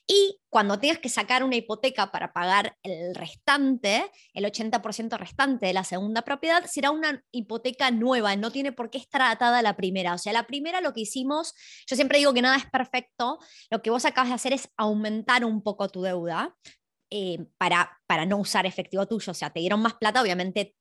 Y 0.06 0.40
cuando 0.48 0.78
tengas 0.78 0.98
que 0.98 1.08
sacar 1.08 1.42
una 1.44 1.56
hipoteca 1.56 2.10
para 2.10 2.32
pagar 2.32 2.76
el 2.82 3.14
restante, 3.14 4.10
el 4.32 4.44
80% 4.44 5.18
restante 5.18 5.66
de 5.66 5.72
la 5.72 5.84
segunda 5.84 6.22
propiedad, 6.22 6.64
será 6.66 6.90
una 6.90 7.22
hipoteca 7.32 7.90
nueva, 7.90 8.36
no 8.36 8.50
tiene 8.50 8.72
por 8.72 8.90
qué 8.90 8.98
estar 8.98 9.22
atada 9.22 9.58
a 9.58 9.62
la 9.62 9.76
primera. 9.76 10.14
O 10.14 10.18
sea, 10.18 10.32
la 10.32 10.46
primera 10.46 10.80
lo 10.80 10.92
que 10.92 11.00
hicimos, 11.00 11.54
yo 11.86 11.96
siempre 11.96 12.18
digo 12.18 12.34
que 12.34 12.42
nada 12.42 12.56
es 12.56 12.66
perfecto, 12.66 13.38
lo 13.70 13.82
que 13.82 13.90
vos 13.90 14.04
acabas 14.04 14.28
de 14.28 14.34
hacer 14.34 14.52
es 14.52 14.68
aumentar 14.76 15.44
un 15.44 15.62
poco 15.62 15.88
tu 15.88 16.02
deuda, 16.02 16.54
eh, 17.10 17.46
para, 17.56 17.98
para 18.06 18.26
no 18.26 18.36
usar 18.36 18.66
efectivo 18.66 19.06
tuyo. 19.06 19.30
O 19.30 19.34
sea, 19.34 19.50
te 19.50 19.60
dieron 19.60 19.80
más 19.80 19.94
plata, 19.94 20.20
obviamente 20.20 20.74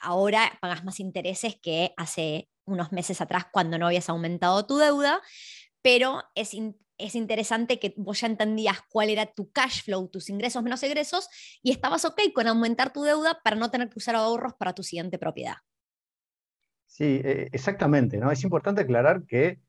ahora 0.00 0.56
pagas 0.60 0.84
más 0.84 1.00
intereses 1.00 1.56
que 1.60 1.92
hace 1.96 2.48
unos 2.64 2.92
meses 2.92 3.20
atrás 3.20 3.46
cuando 3.52 3.78
no 3.78 3.86
habías 3.86 4.08
aumentado 4.08 4.66
tu 4.66 4.78
deuda, 4.78 5.20
pero 5.82 6.22
es, 6.34 6.52
es 6.98 7.14
interesante 7.14 7.78
que 7.78 7.94
vos 7.96 8.20
ya 8.20 8.28
entendías 8.28 8.78
cuál 8.88 9.10
era 9.10 9.26
tu 9.26 9.50
cash 9.50 9.82
flow, 9.84 10.08
tus 10.08 10.30
ingresos 10.30 10.62
menos 10.62 10.82
egresos, 10.82 11.28
y 11.62 11.72
estabas 11.72 12.04
ok 12.04 12.20
con 12.34 12.46
aumentar 12.46 12.92
tu 12.92 13.02
deuda 13.02 13.40
para 13.42 13.56
no 13.56 13.70
tener 13.70 13.88
que 13.88 13.98
usar 13.98 14.14
ahorros 14.14 14.54
para 14.54 14.74
tu 14.74 14.82
siguiente 14.82 15.18
propiedad. 15.18 15.56
Sí, 16.86 17.20
e, 17.24 17.48
exactamente, 17.52 18.18
¿no? 18.18 18.30
Es 18.30 18.44
importante 18.44 18.82
aclarar 18.82 19.24
que 19.26 19.60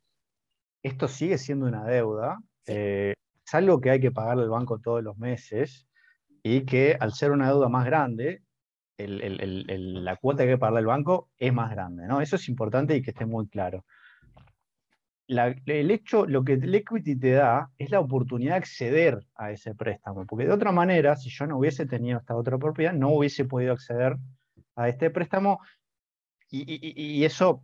esto 0.83 1.07
sigue 1.07 1.37
siendo 1.37 1.65
una 1.65 1.85
deuda, 1.85 2.37
eh, 2.67 3.13
es 3.45 3.53
algo 3.53 3.81
que 3.81 3.89
hay 3.89 3.99
que 3.99 4.11
pagarle 4.11 4.43
al 4.43 4.49
banco 4.49 4.79
todos 4.79 5.03
los 5.03 5.17
meses 5.17 5.87
y 6.43 6.65
que 6.65 6.97
al 6.99 7.13
ser 7.13 7.31
una 7.31 7.47
deuda 7.47 7.69
más 7.69 7.85
grande, 7.85 8.43
la 8.97 10.15
cuota 10.17 10.43
que 10.43 10.49
hay 10.49 10.55
que 10.55 10.59
pagarle 10.59 10.79
al 10.79 10.85
banco 10.85 11.29
es 11.37 11.53
más 11.53 11.71
grande, 11.71 12.05
¿no? 12.07 12.21
Eso 12.21 12.35
es 12.35 12.47
importante 12.49 12.95
y 12.95 13.01
que 13.01 13.11
esté 13.11 13.25
muy 13.25 13.47
claro. 13.47 13.85
el 15.27 15.91
hecho, 15.91 16.25
lo 16.25 16.43
que 16.43 16.53
el 16.53 16.75
equity 16.75 17.17
te 17.17 17.31
da 17.31 17.71
es 17.77 17.89
la 17.89 17.99
oportunidad 17.99 18.53
de 18.53 18.57
acceder 18.57 19.25
a 19.35 19.51
ese 19.51 19.73
préstamo, 19.73 20.25
porque 20.25 20.45
de 20.45 20.53
otra 20.53 20.71
manera, 20.71 21.15
si 21.15 21.29
yo 21.29 21.47
no 21.47 21.57
hubiese 21.57 21.85
tenido 21.85 22.19
esta 22.19 22.35
otra 22.35 22.57
propiedad, 22.57 22.93
no 22.93 23.09
hubiese 23.09 23.45
podido 23.45 23.73
acceder 23.73 24.17
a 24.75 24.89
este 24.89 25.09
préstamo 25.09 25.59
y, 26.49 27.23
eso 27.23 27.63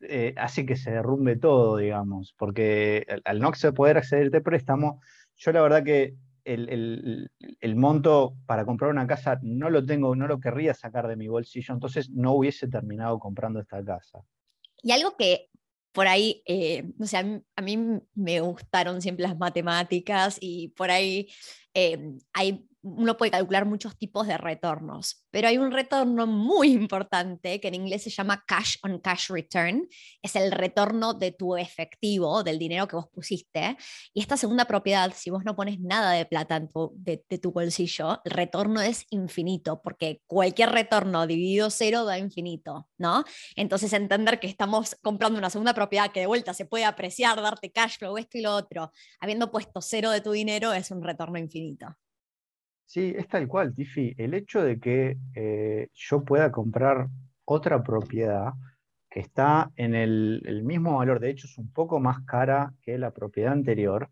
eh, 0.00 0.34
hace 0.36 0.66
que 0.66 0.74
se 0.74 0.90
derrumbe 0.90 1.36
todo, 1.36 1.76
digamos, 1.76 2.34
porque 2.36 3.06
al, 3.08 3.22
al 3.24 3.40
no 3.40 3.52
poder 3.74 3.98
acceder 3.98 4.24
a 4.24 4.26
este 4.26 4.40
préstamo, 4.40 5.00
yo 5.36 5.52
la 5.52 5.62
verdad 5.62 5.84
que 5.84 6.16
el, 6.48 7.76
monto 7.76 8.36
para 8.46 8.64
comprar 8.64 8.90
una 8.90 9.06
casa 9.06 9.38
no 9.42 9.70
lo 9.70 9.84
tengo, 9.84 10.14
no 10.16 10.26
lo 10.26 10.40
querría 10.40 10.74
sacar 10.74 11.06
de 11.08 11.16
mi 11.16 11.28
bolsillo, 11.28 11.74
entonces 11.74 12.10
no 12.10 12.32
hubiese 12.32 12.68
terminado 12.68 13.18
comprando 13.18 13.60
esta 13.60 13.84
casa. 13.84 14.20
Y 14.82 14.92
algo 14.92 15.16
que 15.16 15.50
por 15.92 16.06
ahí, 16.06 16.42
eh, 16.46 16.84
sé, 17.02 17.42
a 17.56 17.62
mí, 17.62 18.00
me 18.14 18.40
gustaron 18.40 19.02
siempre 19.02 19.24
las 19.24 19.36
matemáticas 19.36 20.38
y 20.40 20.68
por 20.68 20.90
ahí 20.90 21.28
eh, 21.74 22.16
hay 22.32 22.67
uno 22.82 23.16
puede 23.16 23.32
calcular 23.32 23.66
muchos 23.66 23.96
tipos 23.96 24.26
de 24.26 24.38
retornos, 24.38 25.24
pero 25.30 25.48
hay 25.48 25.58
un 25.58 25.72
retorno 25.72 26.26
muy 26.26 26.72
importante 26.72 27.60
que 27.60 27.68
en 27.68 27.74
inglés 27.74 28.04
se 28.04 28.10
llama 28.10 28.44
cash 28.46 28.76
on 28.82 28.98
cash 29.00 29.30
return, 29.30 29.88
es 30.22 30.36
el 30.36 30.52
retorno 30.52 31.14
de 31.14 31.32
tu 31.32 31.56
efectivo, 31.56 32.42
del 32.42 32.58
dinero 32.58 32.86
que 32.86 32.96
vos 32.96 33.08
pusiste. 33.12 33.76
Y 34.14 34.20
esta 34.20 34.36
segunda 34.36 34.64
propiedad, 34.66 35.12
si 35.14 35.30
vos 35.30 35.44
no 35.44 35.56
pones 35.56 35.80
nada 35.80 36.12
de 36.12 36.26
plata 36.26 36.60
de, 36.60 37.38
tu 37.38 37.52
bolsillo, 37.52 38.20
el 38.24 38.30
retorno 38.30 38.80
es 38.80 39.06
infinito, 39.10 39.80
porque 39.82 40.22
cualquier 40.26 40.70
retorno 40.70 41.26
dividido 41.26 41.70
cero 41.70 42.04
da 42.04 42.18
infinito, 42.18 42.88
¿no? 42.96 43.24
Entonces 43.56 43.92
entender 43.92 44.40
que 44.40 44.46
estamos 44.46 44.96
comprando 45.02 45.38
una 45.38 45.50
segunda 45.50 45.74
propiedad 45.74 46.12
que 46.12 46.20
de 46.20 46.26
vuelta 46.26 46.54
se 46.54 46.66
puede 46.66 46.84
apreciar, 46.84 47.40
darte 47.42 47.72
cash 47.72 47.98
flow, 47.98 48.18
esto 48.18 48.38
y 48.38 48.42
lo 48.42 48.54
otro, 48.54 48.92
habiendo 49.20 49.50
puesto 49.50 49.80
cero 49.80 50.10
de 50.10 50.20
tu 50.20 50.32
dinero, 50.32 50.72
es 50.72 50.90
un 50.90 51.02
retorno 51.02 51.38
infinito. 51.38 51.96
Sí, 52.88 53.12
es 53.14 53.28
tal 53.28 53.46
cual, 53.46 53.74
Tiffy. 53.74 54.14
El 54.16 54.32
hecho 54.32 54.62
de 54.62 54.80
que 54.80 55.18
eh, 55.34 55.88
yo 55.92 56.24
pueda 56.24 56.50
comprar 56.50 57.08
otra 57.44 57.82
propiedad 57.82 58.54
que 59.10 59.20
está 59.20 59.70
en 59.76 59.94
el, 59.94 60.62
mismo 60.64 60.96
valor, 60.96 61.20
de 61.20 61.28
hecho 61.28 61.46
es 61.46 61.58
un 61.58 61.70
poco 61.70 62.00
más 62.00 62.24
cara 62.24 62.72
que 62.80 62.96
la 62.96 63.10
propiedad 63.10 63.52
anterior, 63.52 64.08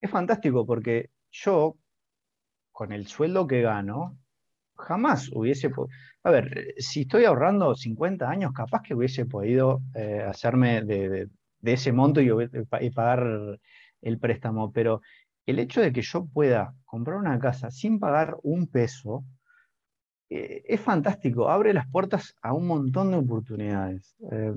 es 0.00 0.10
fantástico 0.10 0.64
porque 0.64 1.10
yo, 1.30 1.76
con 2.72 2.92
el 2.92 3.06
sueldo 3.06 3.46
que 3.46 3.60
gano, 3.60 4.16
jamás 4.76 5.30
hubiese 5.34 5.68
podido... 5.68 5.94
A 6.22 6.30
ver, 6.30 6.74
si 6.78 7.02
estoy 7.02 7.26
ahorrando 7.26 7.74
50 7.74 8.30
años, 8.30 8.52
capaz 8.54 8.80
que 8.80 8.94
hubiese 8.94 9.26
podido 9.26 9.82
eh, 9.94 10.24
hacerme 10.26 10.82
de, 10.82 11.28
ese 11.62 11.92
monto 11.92 12.22
y, 12.22 12.30
y 12.80 12.90
pagar 12.90 13.58
el 14.00 14.18
préstamo, 14.18 14.72
pero 14.72 15.02
el 15.46 15.60
hecho 15.60 15.80
de 15.80 15.92
que 15.92 16.02
yo 16.02 16.26
pueda 16.26 16.74
comprar 16.84 17.16
una 17.16 17.38
casa 17.38 17.70
sin 17.70 18.00
pagar 18.00 18.36
un 18.42 18.66
peso 18.66 19.24
eh, 20.28 20.64
es 20.66 20.80
fantástico, 20.80 21.48
abre 21.48 21.72
las 21.72 21.88
puertas 21.88 22.34
a 22.42 22.52
un 22.52 22.66
montón 22.66 23.12
de 23.12 23.18
oportunidades. 23.18 24.16
Eh, 24.32 24.54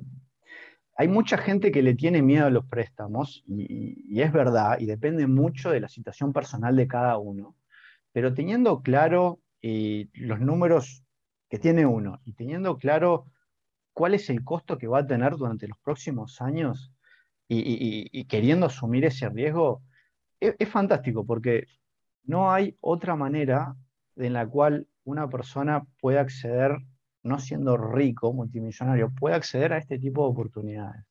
hay 0.97 1.07
mucha 1.07 1.37
gente 1.37 1.71
que 1.71 1.83
le 1.83 1.93
tiene 1.93 2.21
miedo 2.23 2.47
a 2.47 2.49
los 2.49 2.65
préstamos 2.65 3.43
y, 3.47 4.19
es 4.19 4.33
verdad, 4.33 4.79
y 4.79 4.85
depende 4.85 5.27
mucho 5.27 5.69
de 5.69 5.79
la 5.79 5.87
situación 5.87 6.33
personal 6.33 6.75
de 6.75 6.87
cada 6.87 7.17
uno, 7.17 7.55
pero 8.11 8.33
teniendo 8.33 8.81
claro 8.81 9.39
eh, 9.61 10.07
los 10.13 10.39
números 10.39 11.03
que 11.49 11.59
tiene 11.59 11.85
uno 11.85 12.19
y 12.25 12.33
teniendo 12.33 12.77
claro 12.77 13.25
cuál 13.93 14.15
es 14.15 14.29
el 14.29 14.43
costo 14.43 14.77
que 14.77 14.87
va 14.87 14.99
a 14.99 15.07
tener 15.07 15.35
durante 15.37 15.67
los 15.67 15.77
próximos 15.79 16.41
años 16.41 16.91
y 17.51 18.25
queriendo 18.25 18.67
asumir 18.67 19.05
ese 19.05 19.27
riesgo, 19.27 19.81
es, 20.39 20.69
fantástico 20.69 21.25
porque 21.25 21.65
no 22.23 22.51
hay 22.51 22.75
otra 22.81 23.15
manera 23.15 23.75
en 24.15 24.33
la 24.33 24.47
cual 24.47 24.87
una 25.03 25.29
persona 25.29 25.85
pueda 25.99 26.21
acceder, 26.21 26.77
no 27.23 27.39
siendo 27.39 27.77
rico, 27.77 28.33
multimillonario, 28.33 29.11
puede 29.17 29.35
acceder 29.35 29.73
a 29.73 29.77
este 29.77 29.97
tipo 29.97 30.23
de 30.23 30.29
oportunidades. 30.29 31.03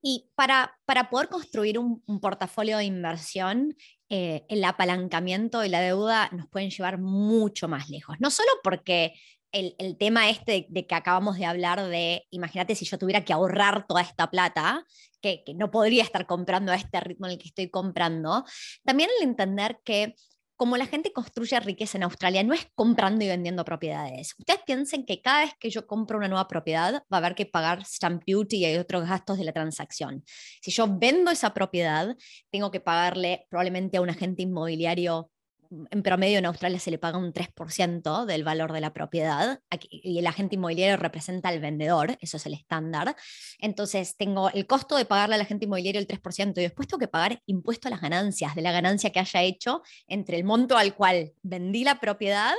Y 0.00 0.30
para, 0.36 0.78
para 0.84 1.10
poder 1.10 1.28
construir 1.28 1.78
un, 1.78 2.02
portafolio 2.20 2.78
de 2.78 2.84
inversión, 2.84 3.76
eh, 4.08 4.44
el 4.48 4.64
apalancamiento 4.64 5.64
y 5.64 5.68
la 5.68 5.80
deuda 5.80 6.30
nos 6.32 6.46
pueden 6.48 6.70
llevar 6.70 6.98
mucho 6.98 7.66
más 7.66 7.90
lejos. 7.90 8.16
No 8.20 8.30
solo 8.30 8.48
porque 8.62 9.14
el, 9.52 9.96
tema 9.98 10.28
este 10.28 10.66
de, 10.68 10.86
que 10.86 10.94
acabamos 10.94 11.38
de 11.38 11.46
hablar 11.46 11.82
de, 11.82 12.26
imagínate 12.30 12.74
si 12.74 12.84
yo 12.84 12.98
tuviera 12.98 13.24
que 13.24 13.32
ahorrar 13.32 13.86
toda 13.86 14.02
esta 14.02 14.30
plata, 14.30 14.84
que, 15.20 15.42
no 15.54 15.70
podría 15.70 16.02
estar 16.02 16.26
comprando 16.26 16.72
a 16.72 16.76
este 16.76 17.00
ritmo 17.00 17.26
en 17.26 17.32
el 17.32 17.38
que 17.38 17.48
estoy 17.48 17.70
comprando, 17.70 18.44
también 18.84 19.10
el 19.18 19.28
entender 19.28 19.78
que 19.84 20.14
como 20.56 20.76
la 20.76 20.86
gente 20.86 21.12
construye 21.12 21.60
riqueza 21.60 21.98
en 21.98 22.02
Australia, 22.02 22.42
no 22.42 22.52
es 22.52 22.66
comprando 22.74 23.24
y 23.24 23.28
vendiendo 23.28 23.64
propiedades. 23.64 24.34
Ustedes 24.36 24.60
piensen 24.66 25.06
que 25.06 25.22
cada 25.22 25.42
vez 25.42 25.52
que 25.60 25.70
yo 25.70 25.86
compro 25.86 26.18
una 26.18 26.26
nueva 26.26 26.48
propiedad, 26.48 26.94
va 26.94 27.04
a 27.10 27.16
haber 27.18 27.36
que 27.36 27.46
pagar 27.46 27.84
stamp 27.84 28.24
duty 28.26 28.66
y 28.66 28.76
otros 28.76 29.08
gastos 29.08 29.38
de 29.38 29.44
la 29.44 29.52
transacción. 29.52 30.24
Si 30.60 30.72
yo 30.72 30.88
vendo 30.98 31.30
esa 31.30 31.54
propiedad, 31.54 32.16
tengo 32.50 32.72
que 32.72 32.80
pagarle 32.80 33.46
probablemente 33.48 33.98
a 33.98 34.00
un 34.00 34.10
agente 34.10 34.42
inmobiliario 34.42 35.30
en 35.70 36.02
promedio 36.02 36.38
en 36.38 36.46
Australia 36.46 36.78
se 36.78 36.90
le 36.90 36.98
paga 36.98 37.18
un 37.18 37.32
3% 37.32 38.24
del 38.24 38.44
valor 38.44 38.72
de 38.72 38.80
la 38.80 38.92
propiedad 38.92 39.60
y 39.90 40.18
el 40.18 40.26
agente 40.26 40.56
inmobiliario 40.56 40.96
representa 40.96 41.48
al 41.48 41.60
vendedor, 41.60 42.16
eso 42.20 42.36
es 42.36 42.46
el 42.46 42.54
estándar. 42.54 43.16
Entonces 43.58 44.16
tengo 44.16 44.50
el 44.50 44.66
costo 44.66 44.96
de 44.96 45.04
pagarle 45.04 45.34
al 45.34 45.42
agente 45.42 45.66
inmobiliario 45.66 46.00
el 46.00 46.06
3% 46.06 46.58
y 46.58 46.62
después 46.62 46.88
tengo 46.88 47.00
que 47.00 47.08
pagar 47.08 47.42
impuesto 47.46 47.88
a 47.88 47.90
las 47.90 48.00
ganancias, 48.00 48.54
de 48.54 48.62
la 48.62 48.72
ganancia 48.72 49.10
que 49.10 49.20
haya 49.20 49.42
hecho 49.42 49.82
entre 50.06 50.36
el 50.36 50.44
monto 50.44 50.76
al 50.76 50.94
cual 50.94 51.32
vendí 51.42 51.84
la 51.84 52.00
propiedad 52.00 52.54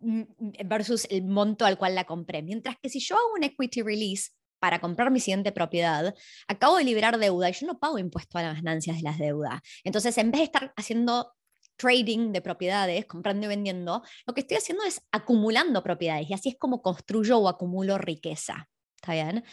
mm, 0.00 0.22
versus 0.66 1.06
el 1.10 1.24
monto 1.24 1.64
al 1.64 1.78
cual 1.78 1.94
la 1.94 2.04
compré. 2.04 2.42
Mientras 2.42 2.76
que 2.82 2.88
si 2.88 3.00
yo 3.00 3.16
hago 3.16 3.34
un 3.36 3.44
equity 3.44 3.82
release 3.82 4.32
para 4.64 4.80
comprar 4.80 5.10
mi 5.10 5.20
siguiente 5.20 5.52
propiedad, 5.52 6.14
acabo 6.48 6.78
de 6.78 6.84
liberar 6.84 7.18
deuda 7.18 7.50
y 7.50 7.52
yo 7.52 7.66
no 7.66 7.78
pago 7.78 7.98
impuesto 7.98 8.38
a 8.38 8.42
las 8.42 8.56
ganancias 8.56 8.96
de 8.96 9.02
las 9.02 9.18
deudas. 9.18 9.60
Entonces, 9.82 10.16
en 10.16 10.30
vez 10.30 10.40
de 10.40 10.44
estar 10.44 10.72
haciendo 10.76 11.33
trading 11.76 12.32
de 12.32 12.40
propiedades, 12.40 13.06
comprando 13.06 13.46
y 13.46 13.48
vendiendo, 13.48 14.02
lo 14.26 14.34
que 14.34 14.40
estoy 14.40 14.56
haciendo 14.56 14.84
es 14.84 15.00
acumulando 15.12 15.82
propiedades 15.82 16.30
y 16.30 16.34
así 16.34 16.50
es 16.50 16.56
como 16.58 16.82
construyo 16.82 17.38
o 17.38 17.48
acumulo 17.48 17.98
riqueza. 17.98 18.68
¿Está 18.96 19.12
bien? 19.12 19.44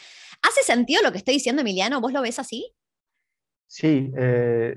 ¿Hace 0.41 0.63
sentido 0.63 1.01
lo 1.03 1.12
que 1.12 1.17
estoy 1.17 1.36
diciendo, 1.36 1.62
Emiliano? 1.62 1.99
¿Vos 1.99 2.13
lo 2.13 2.21
ves 2.21 2.39
así? 2.39 2.73
Sí, 3.67 4.12
eh, 4.17 4.75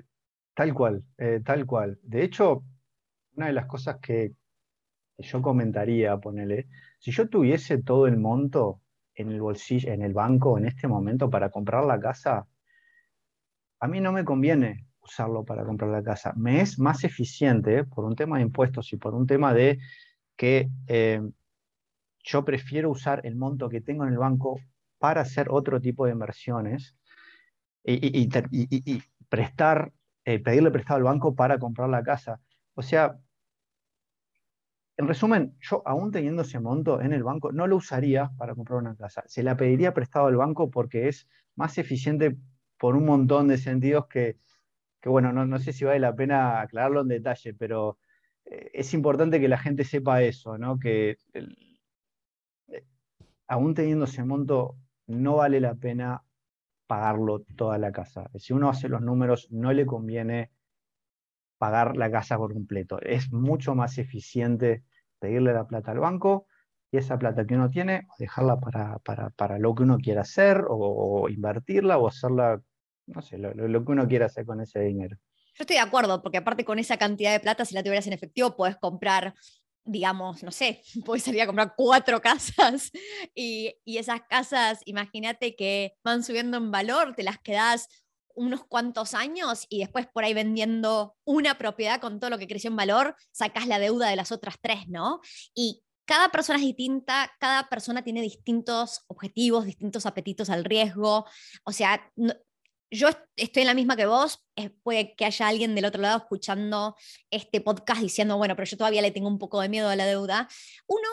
tal 0.54 0.74
cual, 0.74 1.04
eh, 1.18 1.40
tal 1.44 1.66
cual. 1.66 1.98
De 2.02 2.24
hecho, 2.24 2.64
una 3.36 3.46
de 3.46 3.52
las 3.52 3.66
cosas 3.66 3.98
que, 4.00 4.32
yo 5.18 5.42
comentaría, 5.42 6.16
ponele, 6.18 6.66
si 6.98 7.12
yo 7.12 7.28
tuviese 7.28 7.82
todo 7.82 8.06
el 8.06 8.16
monto 8.16 8.80
en 9.14 9.30
el 9.30 9.40
bolsillo, 9.40 9.92
en 9.92 10.02
el 10.02 10.12
banco 10.12 10.58
en 10.58 10.66
este 10.66 10.88
momento 10.88 11.30
para 11.30 11.50
comprar 11.50 11.84
la 11.84 12.00
casa, 12.00 12.46
a 13.80 13.86
mí 13.86 14.00
no 14.00 14.12
me 14.12 14.24
conviene 14.24 14.86
usarlo 15.04 15.44
para 15.44 15.64
comprar 15.64 15.90
la 15.90 16.02
casa. 16.02 16.32
Me 16.36 16.60
es 16.60 16.78
más 16.78 17.04
eficiente 17.04 17.84
por 17.84 18.04
un 18.04 18.16
tema 18.16 18.36
de 18.36 18.42
impuestos 18.42 18.92
y 18.92 18.96
por 18.96 19.14
un 19.14 19.26
tema 19.26 19.52
de 19.54 19.78
que 20.36 20.70
eh, 20.86 21.20
yo 22.24 22.44
prefiero 22.44 22.90
usar 22.90 23.20
el 23.24 23.36
monto 23.36 23.68
que 23.68 23.80
tengo 23.80 24.04
en 24.04 24.12
el 24.12 24.18
banco 24.18 24.60
para 24.98 25.20
hacer 25.20 25.48
otro 25.50 25.80
tipo 25.80 26.06
de 26.06 26.12
inversiones 26.12 26.96
y, 27.84 29.02
prestar, 29.28 29.92
eh, 30.24 30.38
pedirle 30.38 30.70
prestado 30.70 30.96
al 30.96 31.04
banco 31.04 31.34
para 31.34 31.58
comprar 31.58 31.90
la 31.90 32.02
casa. 32.02 32.40
O 32.74 32.82
sea, 32.82 33.18
en 34.96 35.08
resumen, 35.08 35.56
yo 35.60 35.82
aún 35.84 36.10
teniendo 36.10 36.42
ese 36.42 36.60
monto 36.60 37.00
en 37.02 37.12
el 37.12 37.22
banco, 37.22 37.52
no 37.52 37.66
lo 37.66 37.76
usaría 37.76 38.30
para 38.38 38.54
comprar 38.54 38.78
una 38.78 38.96
casa. 38.96 39.22
Se 39.26 39.42
la 39.42 39.56
pediría 39.56 39.92
prestado 39.92 40.26
al 40.26 40.36
banco 40.36 40.70
porque 40.70 41.08
es 41.08 41.28
más 41.56 41.76
eficiente 41.76 42.38
por 42.78 42.96
un 42.96 43.04
montón 43.04 43.48
de 43.48 43.58
sentidos 43.58 44.06
que, 44.06 44.38
bueno, 45.08 45.32
no, 45.32 45.58
sé 45.58 45.72
si 45.72 45.84
vale 45.84 46.00
la 46.00 46.14
pena 46.14 46.60
aclararlo 46.60 47.02
en 47.02 47.08
detalle, 47.08 47.54
pero 47.54 47.98
eh, 48.44 48.70
es 48.74 48.94
importante 48.94 49.40
que 49.40 49.48
la 49.48 49.58
gente 49.58 49.84
sepa 49.84 50.22
eso, 50.22 50.58
¿no? 50.58 50.78
Que 50.78 51.18
eh, 51.34 52.84
aún 53.46 53.74
teniendo 53.74 54.06
ese 54.06 54.24
monto, 54.24 54.76
no 55.06 55.36
vale 55.36 55.60
la 55.60 55.74
pena 55.74 56.22
pagarlo 56.86 57.40
toda 57.56 57.78
la 57.78 57.92
casa. 57.92 58.30
Si 58.36 58.52
uno 58.52 58.68
hace 58.68 58.88
los 58.88 59.02
números, 59.02 59.48
no 59.50 59.72
le 59.72 59.86
conviene 59.86 60.50
pagar 61.58 61.96
la 61.96 62.10
casa 62.10 62.36
por 62.36 62.52
completo. 62.52 63.00
Es 63.00 63.32
mucho 63.32 63.74
más 63.74 63.98
eficiente 63.98 64.84
pedirle 65.18 65.52
la 65.52 65.66
plata 65.66 65.92
al 65.92 65.98
banco 65.98 66.46
y 66.90 66.98
esa 66.98 67.18
plata 67.18 67.46
que 67.46 67.54
uno 67.54 67.70
tiene, 67.70 68.06
dejarla 68.18 68.58
para, 68.60 69.58
lo 69.58 69.74
que 69.74 69.82
uno 69.82 69.98
quiera 69.98 70.20
hacer 70.20 70.64
o, 70.68 71.28
invertirla 71.28 71.98
o 71.98 72.08
hacerla, 72.08 72.60
no 73.06 73.22
sé, 73.22 73.38
lo, 73.38 73.52
que 73.84 73.92
uno 73.92 74.08
quiera 74.08 74.26
hacer 74.26 74.46
con 74.46 74.60
ese 74.60 74.80
dinero. 74.80 75.16
Yo 75.54 75.62
estoy 75.62 75.76
de 75.76 75.82
acuerdo, 75.82 76.22
porque 76.22 76.38
aparte 76.38 76.64
con 76.64 76.78
esa 76.78 76.96
cantidad 76.96 77.32
de 77.32 77.40
plata, 77.40 77.64
si 77.64 77.74
la 77.74 77.82
tuvieras 77.82 78.06
en 78.06 78.12
efectivo, 78.12 78.56
puedes 78.56 78.76
comprar 78.76 79.34
digamos, 79.86 80.42
no 80.42 80.50
sé, 80.50 80.80
puedes 81.04 81.24
salir 81.24 81.42
a 81.42 81.46
comprar 81.46 81.74
cuatro 81.76 82.22
casas 82.22 82.90
y, 83.34 83.74
y 83.84 83.98
esas 83.98 84.22
casas, 84.22 84.80
imagínate 84.86 85.54
que 85.56 85.92
van 86.02 86.24
subiendo 86.24 86.56
en 86.56 86.70
valor, 86.70 87.14
te 87.14 87.22
las 87.22 87.38
quedas 87.38 87.88
unos 88.34 88.64
cuantos 88.64 89.14
años 89.14 89.66
y 89.68 89.80
después 89.80 90.06
por 90.06 90.24
ahí 90.24 90.34
vendiendo 90.34 91.16
una 91.24 91.56
propiedad 91.58 92.00
con 92.00 92.18
todo 92.18 92.30
lo 92.30 92.38
que 92.38 92.48
creció 92.48 92.70
en 92.70 92.76
valor, 92.76 93.16
sacas 93.30 93.66
la 93.66 93.78
deuda 93.78 94.08
de 94.08 94.16
las 94.16 94.32
otras 94.32 94.56
tres, 94.60 94.88
¿no? 94.88 95.20
Y 95.54 95.82
cada 96.04 96.28
persona 96.28 96.58
es 96.58 96.64
distinta, 96.64 97.32
cada 97.38 97.68
persona 97.68 98.02
tiene 98.02 98.20
distintos 98.20 99.04
objetivos, 99.06 99.64
distintos 99.64 100.04
apetitos 100.04 100.50
al 100.50 100.64
riesgo. 100.64 101.24
O 101.64 101.72
sea, 101.72 102.10
yo 102.94 103.08
estoy 103.36 103.62
en 103.62 103.66
la 103.66 103.74
misma 103.74 103.96
que 103.96 104.06
vos, 104.06 104.44
puede 104.82 105.14
que 105.16 105.24
haya 105.24 105.48
alguien 105.48 105.74
del 105.74 105.84
otro 105.84 106.00
lado 106.00 106.18
escuchando 106.18 106.96
este 107.30 107.60
podcast 107.60 108.00
diciendo, 108.00 108.36
bueno, 108.36 108.54
pero 108.56 108.66
yo 108.66 108.76
todavía 108.76 109.02
le 109.02 109.10
tengo 109.10 109.28
un 109.28 109.38
poco 109.38 109.60
de 109.60 109.68
miedo 109.68 109.88
a 109.88 109.96
la 109.96 110.06
deuda. 110.06 110.48
Uno 110.86 111.08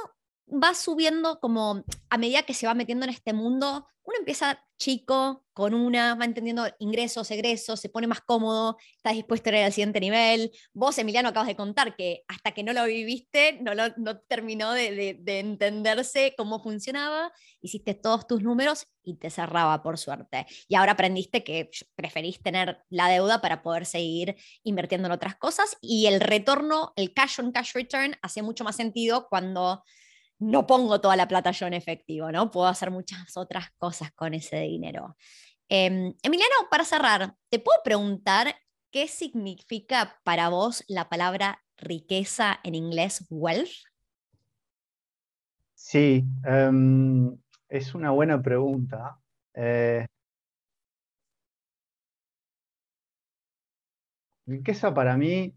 va 0.47 0.73
subiendo 0.73 1.39
como 1.39 1.83
a 2.09 2.17
medida 2.17 2.43
que 2.43 2.53
se 2.53 2.67
va 2.67 2.73
metiendo 2.73 3.05
en 3.05 3.11
este 3.11 3.33
mundo, 3.33 3.87
uno 4.03 4.17
empieza 4.19 4.63
chico, 4.81 5.45
con 5.53 5.75
una, 5.75 6.15
va 6.15 6.25
entendiendo 6.25 6.65
ingresos, 6.79 7.29
egresos, 7.29 7.79
se 7.79 7.89
pone 7.89 8.07
más 8.07 8.21
cómodo, 8.21 8.77
está 8.95 9.11
dispuesto 9.11 9.51
a 9.51 9.53
ir 9.53 9.63
al 9.65 9.71
siguiente 9.71 9.99
nivel. 9.99 10.51
Vos, 10.73 10.97
Emiliano, 10.97 11.29
acabas 11.29 11.49
de 11.49 11.55
contar 11.55 11.95
que 11.95 12.23
hasta 12.27 12.51
que 12.51 12.63
no 12.63 12.73
lo 12.73 12.83
viviste, 12.85 13.59
no, 13.61 13.73
no 13.75 14.19
terminó 14.21 14.71
de, 14.73 15.19
de, 15.19 15.39
entenderse 15.39 16.33
cómo 16.35 16.63
funcionaba, 16.63 17.31
hiciste 17.61 17.93
todos 17.93 18.25
tus 18.25 18.41
números 18.41 18.87
y 19.03 19.17
te 19.17 19.29
cerraba, 19.29 19.83
por 19.83 19.99
suerte. 19.99 20.47
Y 20.67 20.73
ahora 20.73 20.93
aprendiste 20.93 21.43
que 21.43 21.69
preferís 21.93 22.41
tener 22.41 22.79
la 22.89 23.07
deuda 23.07 23.39
para 23.39 23.61
poder 23.61 23.85
seguir 23.85 24.35
invirtiendo 24.63 25.07
en 25.07 25.11
otras 25.11 25.35
cosas 25.35 25.77
y 25.79 26.07
el 26.07 26.21
retorno, 26.21 26.91
el 26.95 27.13
cash 27.13 27.39
on 27.39 27.51
cash 27.51 27.73
return, 27.73 28.15
hace 28.23 28.41
mucho 28.41 28.63
más 28.63 28.77
sentido 28.77 29.27
cuando 29.29 29.83
no 30.41 30.65
pongo 30.65 30.99
toda 30.99 31.15
la 31.15 31.27
plata 31.27 31.51
yo 31.51 31.67
en 31.67 31.73
efectivo, 31.73 32.31
¿no? 32.31 32.49
Puedo 32.49 32.67
hacer 32.67 32.89
muchas 32.89 33.37
otras 33.37 33.69
cosas 33.77 34.11
con 34.11 34.33
ese 34.33 34.59
dinero. 34.61 35.15
Em, 35.69 36.13
Emiliano, 36.23 36.55
para 36.69 36.83
cerrar, 36.83 37.35
¿te 37.49 37.59
puedo 37.59 37.77
preguntar 37.83 38.55
qué 38.91 39.07
significa 39.07 40.19
para 40.23 40.49
vos 40.49 40.83
la 40.87 41.09
palabra 41.09 41.63
riqueza 41.77 42.59
en 42.63 42.73
inglés, 42.73 43.25
wealth? 43.29 43.69
Sí, 45.75 46.25
em, 46.43 47.37
es 47.69 47.93
una 47.93 48.09
buena 48.09 48.41
pregunta. 48.41 49.19
Eh, 49.53 50.07
riqueza 54.47 54.91
para 54.91 55.15
mí 55.17 55.55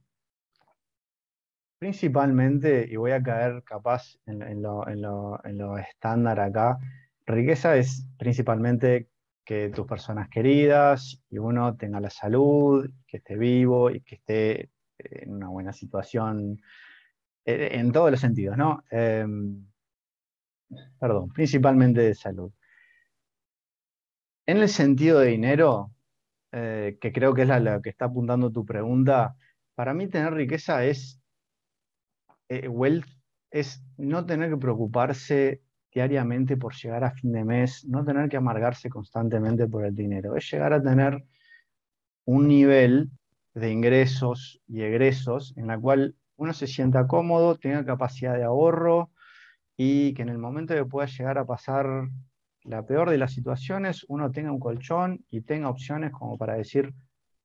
Principalmente, 1.85 2.89
y 2.91 2.97
voy 2.97 3.11
a 3.11 3.23
caer 3.23 3.63
capaz 3.63 4.17
en, 4.25 4.63
lo, 4.63 5.77
estándar 5.77 6.41
acá, 6.41 6.79
riqueza 7.27 7.77
es 7.77 8.09
principalmente 8.17 9.11
que 9.45 9.69
tus 9.69 9.87
personas 9.87 10.31
queridas 10.31 11.21
y 11.29 11.37
uno 11.37 11.77
tenga 11.77 12.01
la 12.01 12.09
salud, 12.09 12.91
que 13.07 13.19
esté 13.19 13.37
vivo 13.37 13.91
y 13.91 14.01
que 14.01 14.15
esté 14.15 14.71
en 14.97 15.35
una 15.35 15.49
buena 15.49 15.75
situación 15.75 16.59
eh, 17.45 17.69
en 17.73 17.93
todos 17.93 18.11
los 18.11 18.21
sentidos, 18.21 18.57
¿no? 18.57 18.83
Em, 18.91 19.67
perdón, 20.99 21.29
principalmente 21.35 22.01
de 22.01 22.15
salud. 22.15 22.51
En 24.47 24.57
el 24.57 24.71
sentido 24.71 25.19
de 25.21 25.27
dinero, 25.27 25.93
eh, 26.51 26.97
que 26.99 27.13
creo 27.13 27.35
que 27.35 27.43
es 27.43 27.49
la 27.49 27.83
que 27.83 27.91
está 27.91 28.07
apuntando 28.07 28.51
tu 28.51 28.65
pregunta, 28.65 29.37
para 29.75 29.93
mí 29.93 30.09
tener 30.09 30.33
riqueza 30.33 30.83
es 30.87 31.21
eh, 32.49 32.69
wealth 32.69 33.07
es 33.51 33.83
no 33.97 34.27
tener 34.27 34.51
que 34.51 34.57
preocuparse 34.57 35.63
diariamente 35.93 36.57
por 36.57 36.75
llegar 36.75 37.05
a 37.05 37.13
fin 37.13 37.33
de 37.33 37.45
mes, 37.45 37.85
no 37.87 38.05
tener 38.05 38.29
que 38.29 38.37
amargarse 38.37 38.91
constantemente 38.91 39.69
por 39.69 39.85
el 39.85 39.95
dinero, 39.95 40.37
es 40.37 40.51
llegar 40.51 40.73
a 40.73 40.83
tener 40.83 41.25
un 42.25 42.49
nivel 42.49 43.11
de 43.55 43.71
ingresos 43.71 44.61
y 44.67 44.83
egresos 44.83 45.55
en 45.57 45.69
la 45.69 45.79
cual 45.79 46.17
uno 46.37 46.53
se 46.53 46.67
sienta 46.67 47.07
cómodo, 47.07 47.57
tenga 47.57 47.85
capacidad 47.85 48.35
de 48.35 48.43
ahorro 48.43 49.11
y 49.77 50.15
que 50.15 50.23
en 50.23 50.31
el 50.31 50.39
momento 50.39 50.75
que 50.75 50.85
pueda 50.85 51.07
llegar 51.07 51.39
a 51.39 51.47
pasar 51.47 51.87
la 52.65 52.85
peor 52.85 53.11
de 53.11 53.19
las 53.19 53.33
situaciones, 53.33 54.05
uno 54.09 54.33
tenga 54.33 54.51
un 54.51 54.59
colchón 54.59 55.25
y 55.31 55.43
tenga 55.43 55.69
opciones 55.69 56.13
como 56.13 56.39
para 56.39 56.55
decir, 56.55 56.93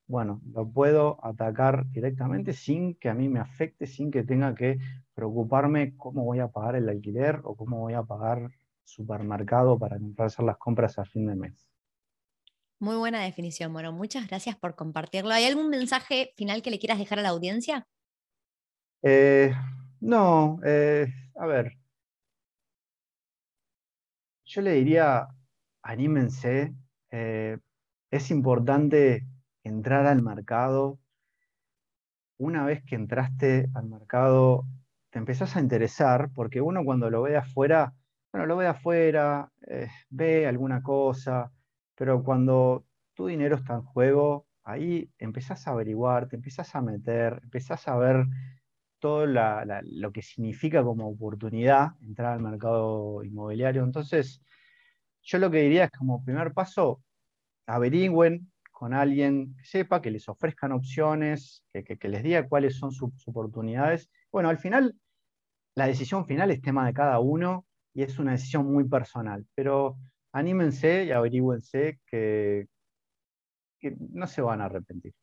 bueno, 0.10 0.42
lo 0.54 0.68
puedo 0.68 1.24
atacar 1.24 1.86
directamente 1.92 2.54
sin 2.54 2.96
que 2.96 3.10
a 3.10 3.14
mí 3.14 3.30
me 3.30 3.40
afecte, 3.40 3.86
sin 3.86 4.10
que 4.10 4.24
tenga 4.24 4.56
que 4.56 4.80
preocuparme 5.14 5.96
cómo 5.98 6.26
voy 6.26 6.40
a 6.40 6.48
pagar 6.48 6.76
el 6.76 6.90
alquiler 6.90 7.42
o 7.44 7.56
cómo 7.56 7.78
voy 7.78 7.94
a 7.94 8.02
pagar 8.02 8.50
supermercado 8.84 9.78
para 9.78 10.00
hacer 10.18 10.46
las 10.46 10.58
compras 10.58 10.98
a 10.98 11.06
fin 11.06 11.28
de 11.28 11.36
mes. 11.36 11.70
Muy 12.80 12.96
buena 12.96 13.22
definición. 13.22 13.72
Bueno, 13.72 13.92
muchas 13.92 14.28
gracias 14.28 14.58
por 14.58 14.74
compartirlo. 14.74 15.30
¿Hay 15.30 15.46
algún 15.46 15.70
mensaje 15.70 16.34
final 16.36 16.64
que 16.64 16.72
le 16.72 16.80
quieras 16.80 16.98
dejar 16.98 17.20
a 17.20 17.22
la 17.22 17.30
audiencia? 17.30 17.88
Eh, 19.04 19.54
no, 20.00 20.60
eh, 20.66 21.06
a 21.36 21.46
ver. 21.46 21.78
Yo 24.46 24.62
le 24.62 24.72
diría, 24.72 25.28
anímense. 25.84 26.74
Eh, 27.12 27.60
es 28.10 28.32
importante 28.32 29.28
entrar 29.64 30.06
al 30.06 30.22
mercado, 30.22 31.00
una 32.38 32.66
vez 32.66 32.84
que 32.84 32.96
entraste 32.96 33.70
al 33.74 33.88
mercado, 33.88 34.66
te 35.10 35.20
empezás 35.20 35.56
a 35.56 35.60
interesar, 35.60 36.30
porque 36.34 36.62
uno 36.62 36.84
cuando 36.86 37.10
lo 37.10 37.22
ve 37.24 37.38
afuera, 37.38 37.94
bueno, 38.32 38.46
lo 38.48 38.58
ve 38.58 38.68
afuera, 38.68 39.52
eh, 39.68 39.90
ve 40.10 40.48
alguna 40.48 40.82
cosa, 40.82 41.52
pero 41.96 42.24
cuando 42.24 42.86
tu 43.14 43.28
dinero 43.28 43.56
está 43.58 43.74
en 43.76 43.84
juego, 43.84 44.48
ahí 44.64 45.12
empezás 45.18 45.68
a 45.68 45.72
averiguar, 45.72 46.28
te 46.30 46.38
empezás 46.38 46.76
a 46.76 46.82
meter, 46.82 47.40
empezás 47.44 47.88
a 47.88 47.98
ver 47.98 48.26
todo 49.00 49.26
lo 49.26 50.12
que 50.12 50.22
significa 50.22 50.84
como 50.84 51.10
oportunidad 51.10 51.92
entrar 52.02 52.34
al 52.34 52.42
mercado 52.42 53.24
inmobiliario. 53.24 53.84
Entonces, 53.84 54.42
yo 55.24 55.40
lo 55.40 55.50
que 55.50 55.62
diría 55.62 55.86
es 55.86 55.92
como 55.92 56.24
primer 56.24 56.54
paso, 56.54 57.02
averigüen 57.66 58.52
con 58.80 58.94
alguien 58.94 59.58
que 59.58 59.66
sepa, 59.66 60.02
que 60.02 60.10
les 60.10 60.30
ofrezcan 60.30 60.72
opciones, 60.72 61.66
que, 61.74 62.08
les 62.08 62.24
diga 62.24 62.48
cuáles 62.48 62.78
son 62.78 62.94
sus, 62.94 63.12
oportunidades. 63.28 64.10
Bueno, 64.32 64.48
al 64.48 64.58
final, 64.58 64.96
la 65.76 65.86
decisión 65.86 66.26
final 66.26 66.50
es 66.50 66.62
tema 66.62 66.88
de 66.88 66.94
cada 66.94 67.20
uno 67.20 67.66
y 67.94 68.04
es 68.04 68.18
una 68.20 68.32
decisión 68.32 68.72
muy 68.72 68.86
personal, 68.88 69.46
pero 69.54 69.98
anímense 70.32 71.04
y 71.04 71.12
averigüense 71.12 72.00
que 72.06 72.68
no 73.82 74.28
se 74.28 74.42
van 74.42 74.62
a 74.62 74.66
arrepentir. 74.68 75.14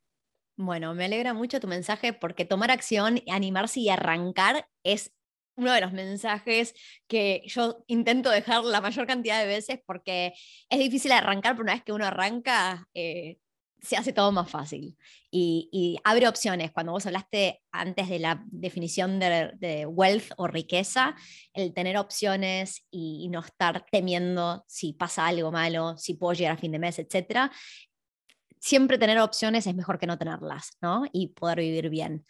Bueno, 0.55 0.93
me 0.93 1.05
alegra 1.05 1.33
mucho 1.33 1.59
tu 1.59 1.67
mensaje 1.67 2.13
porque 2.13 2.45
tomar 2.45 2.69
acción, 2.69 3.21
animarse 3.27 3.79
y 3.79 3.89
arrancar 3.89 4.67
es 4.83 5.15
uno 5.55 5.73
de 5.73 5.81
los 5.81 5.93
mensajes 5.93 6.75
que 7.07 7.41
yo 7.47 7.83
intento 7.87 8.29
dejar 8.29 8.63
la 8.63 8.81
mayor 8.81 9.07
cantidad 9.07 9.41
de 9.41 9.47
veces 9.47 9.79
porque 9.83 10.33
es 10.69 10.77
difícil 10.77 11.11
arrancar, 11.11 11.53
pero 11.53 11.63
una 11.63 11.73
vez 11.73 11.83
que 11.83 11.93
uno 11.93 12.05
arranca, 12.05 12.87
eh, 12.93 13.39
se 13.81 13.95
hace 13.95 14.13
todo 14.13 14.31
más 14.31 14.49
fácil 14.49 14.97
y, 15.31 15.99
abre 16.03 16.27
opciones. 16.27 16.71
Cuando 16.71 16.93
vos 16.93 17.05
hablaste 17.05 17.61
antes 17.71 18.09
de 18.09 18.19
la 18.19 18.43
definición 18.47 19.19
de, 19.19 19.85
wealth 19.87 20.31
o 20.37 20.47
riqueza, 20.47 21.15
el 21.53 21.73
tener 21.73 21.97
opciones 21.97 22.85
y, 22.89 23.23
y, 23.23 23.29
no 23.29 23.41
estar 23.41 23.85
temiendo 23.91 24.63
si 24.67 24.93
pasa 24.93 25.27
algo 25.27 25.51
malo, 25.51 25.97
si 25.97 26.15
puedo 26.15 26.33
llegar 26.33 26.53
a 26.53 26.59
fin 26.59 26.71
de 26.71 26.79
mes, 26.79 26.99
etcétera, 26.99 27.51
siempre 28.59 28.97
tener 28.97 29.19
opciones 29.19 29.67
es 29.67 29.75
mejor 29.75 29.99
que 29.99 30.07
no 30.07 30.17
tenerlas, 30.17 30.77
¿no? 30.81 31.05
Y 31.11 31.27
poder 31.29 31.59
vivir 31.59 31.89
bien. 31.89 32.25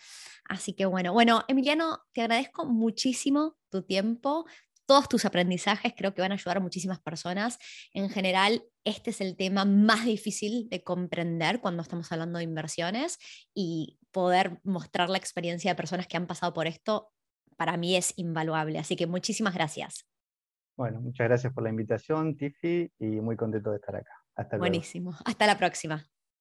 Así 0.47 0.73
que 0.73 0.85
bueno, 0.85 1.13
bueno, 1.13 1.43
Emiliano, 1.47 2.03
te 2.13 2.21
agradezco 2.21 2.65
muchísimo 2.65 3.57
tu 3.69 3.83
tiempo, 3.83 4.45
todos 4.87 5.07
tus 5.09 5.25
aprendizajes 5.25 5.93
creo 5.95 6.13
que 6.13 6.21
van 6.21 6.31
a 6.31 6.35
ayudar 6.35 6.57
a 6.57 6.61
muchísimas 6.61 6.99
personas. 6.99 7.59
En 7.93 8.09
general, 8.09 8.63
este 8.83 9.11
es 9.11 9.21
el 9.21 9.35
tema 9.35 9.65
más 9.65 10.05
difícil 10.05 10.69
de 10.69 10.83
comprender 10.83 11.59
cuando 11.59 11.83
estamos 11.83 12.11
hablando 12.11 12.39
de 12.39 12.45
inversiones 12.45 13.19
y 13.53 13.99
poder 14.11 14.59
mostrar 14.63 15.09
la 15.09 15.17
experiencia 15.17 15.71
de 15.71 15.75
personas 15.75 16.07
que 16.07 16.17
han 16.17 16.25
pasado 16.25 16.53
por 16.53 16.67
esto, 16.67 17.11
para 17.57 17.77
mí 17.77 17.95
es 17.95 18.13
invaluable. 18.17 18.79
Así 18.79 18.95
que 18.95 19.07
muchísimas 19.07 19.53
gracias. 19.53 20.07
Bueno, 20.77 21.01
muchas 21.01 21.27
gracias 21.27 21.53
por 21.53 21.63
la 21.63 21.69
invitación, 21.69 22.37
Tiffy, 22.37 22.91
y 22.99 23.05
muy 23.05 23.35
contento 23.35 23.71
de 23.71 23.77
estar 23.77 23.95
acá. 23.95 24.11
Hasta 24.35 24.57
Buenísimo. 24.57 25.15
Hasta 25.25 25.47
la 25.47 25.57
próxima. 25.57 26.07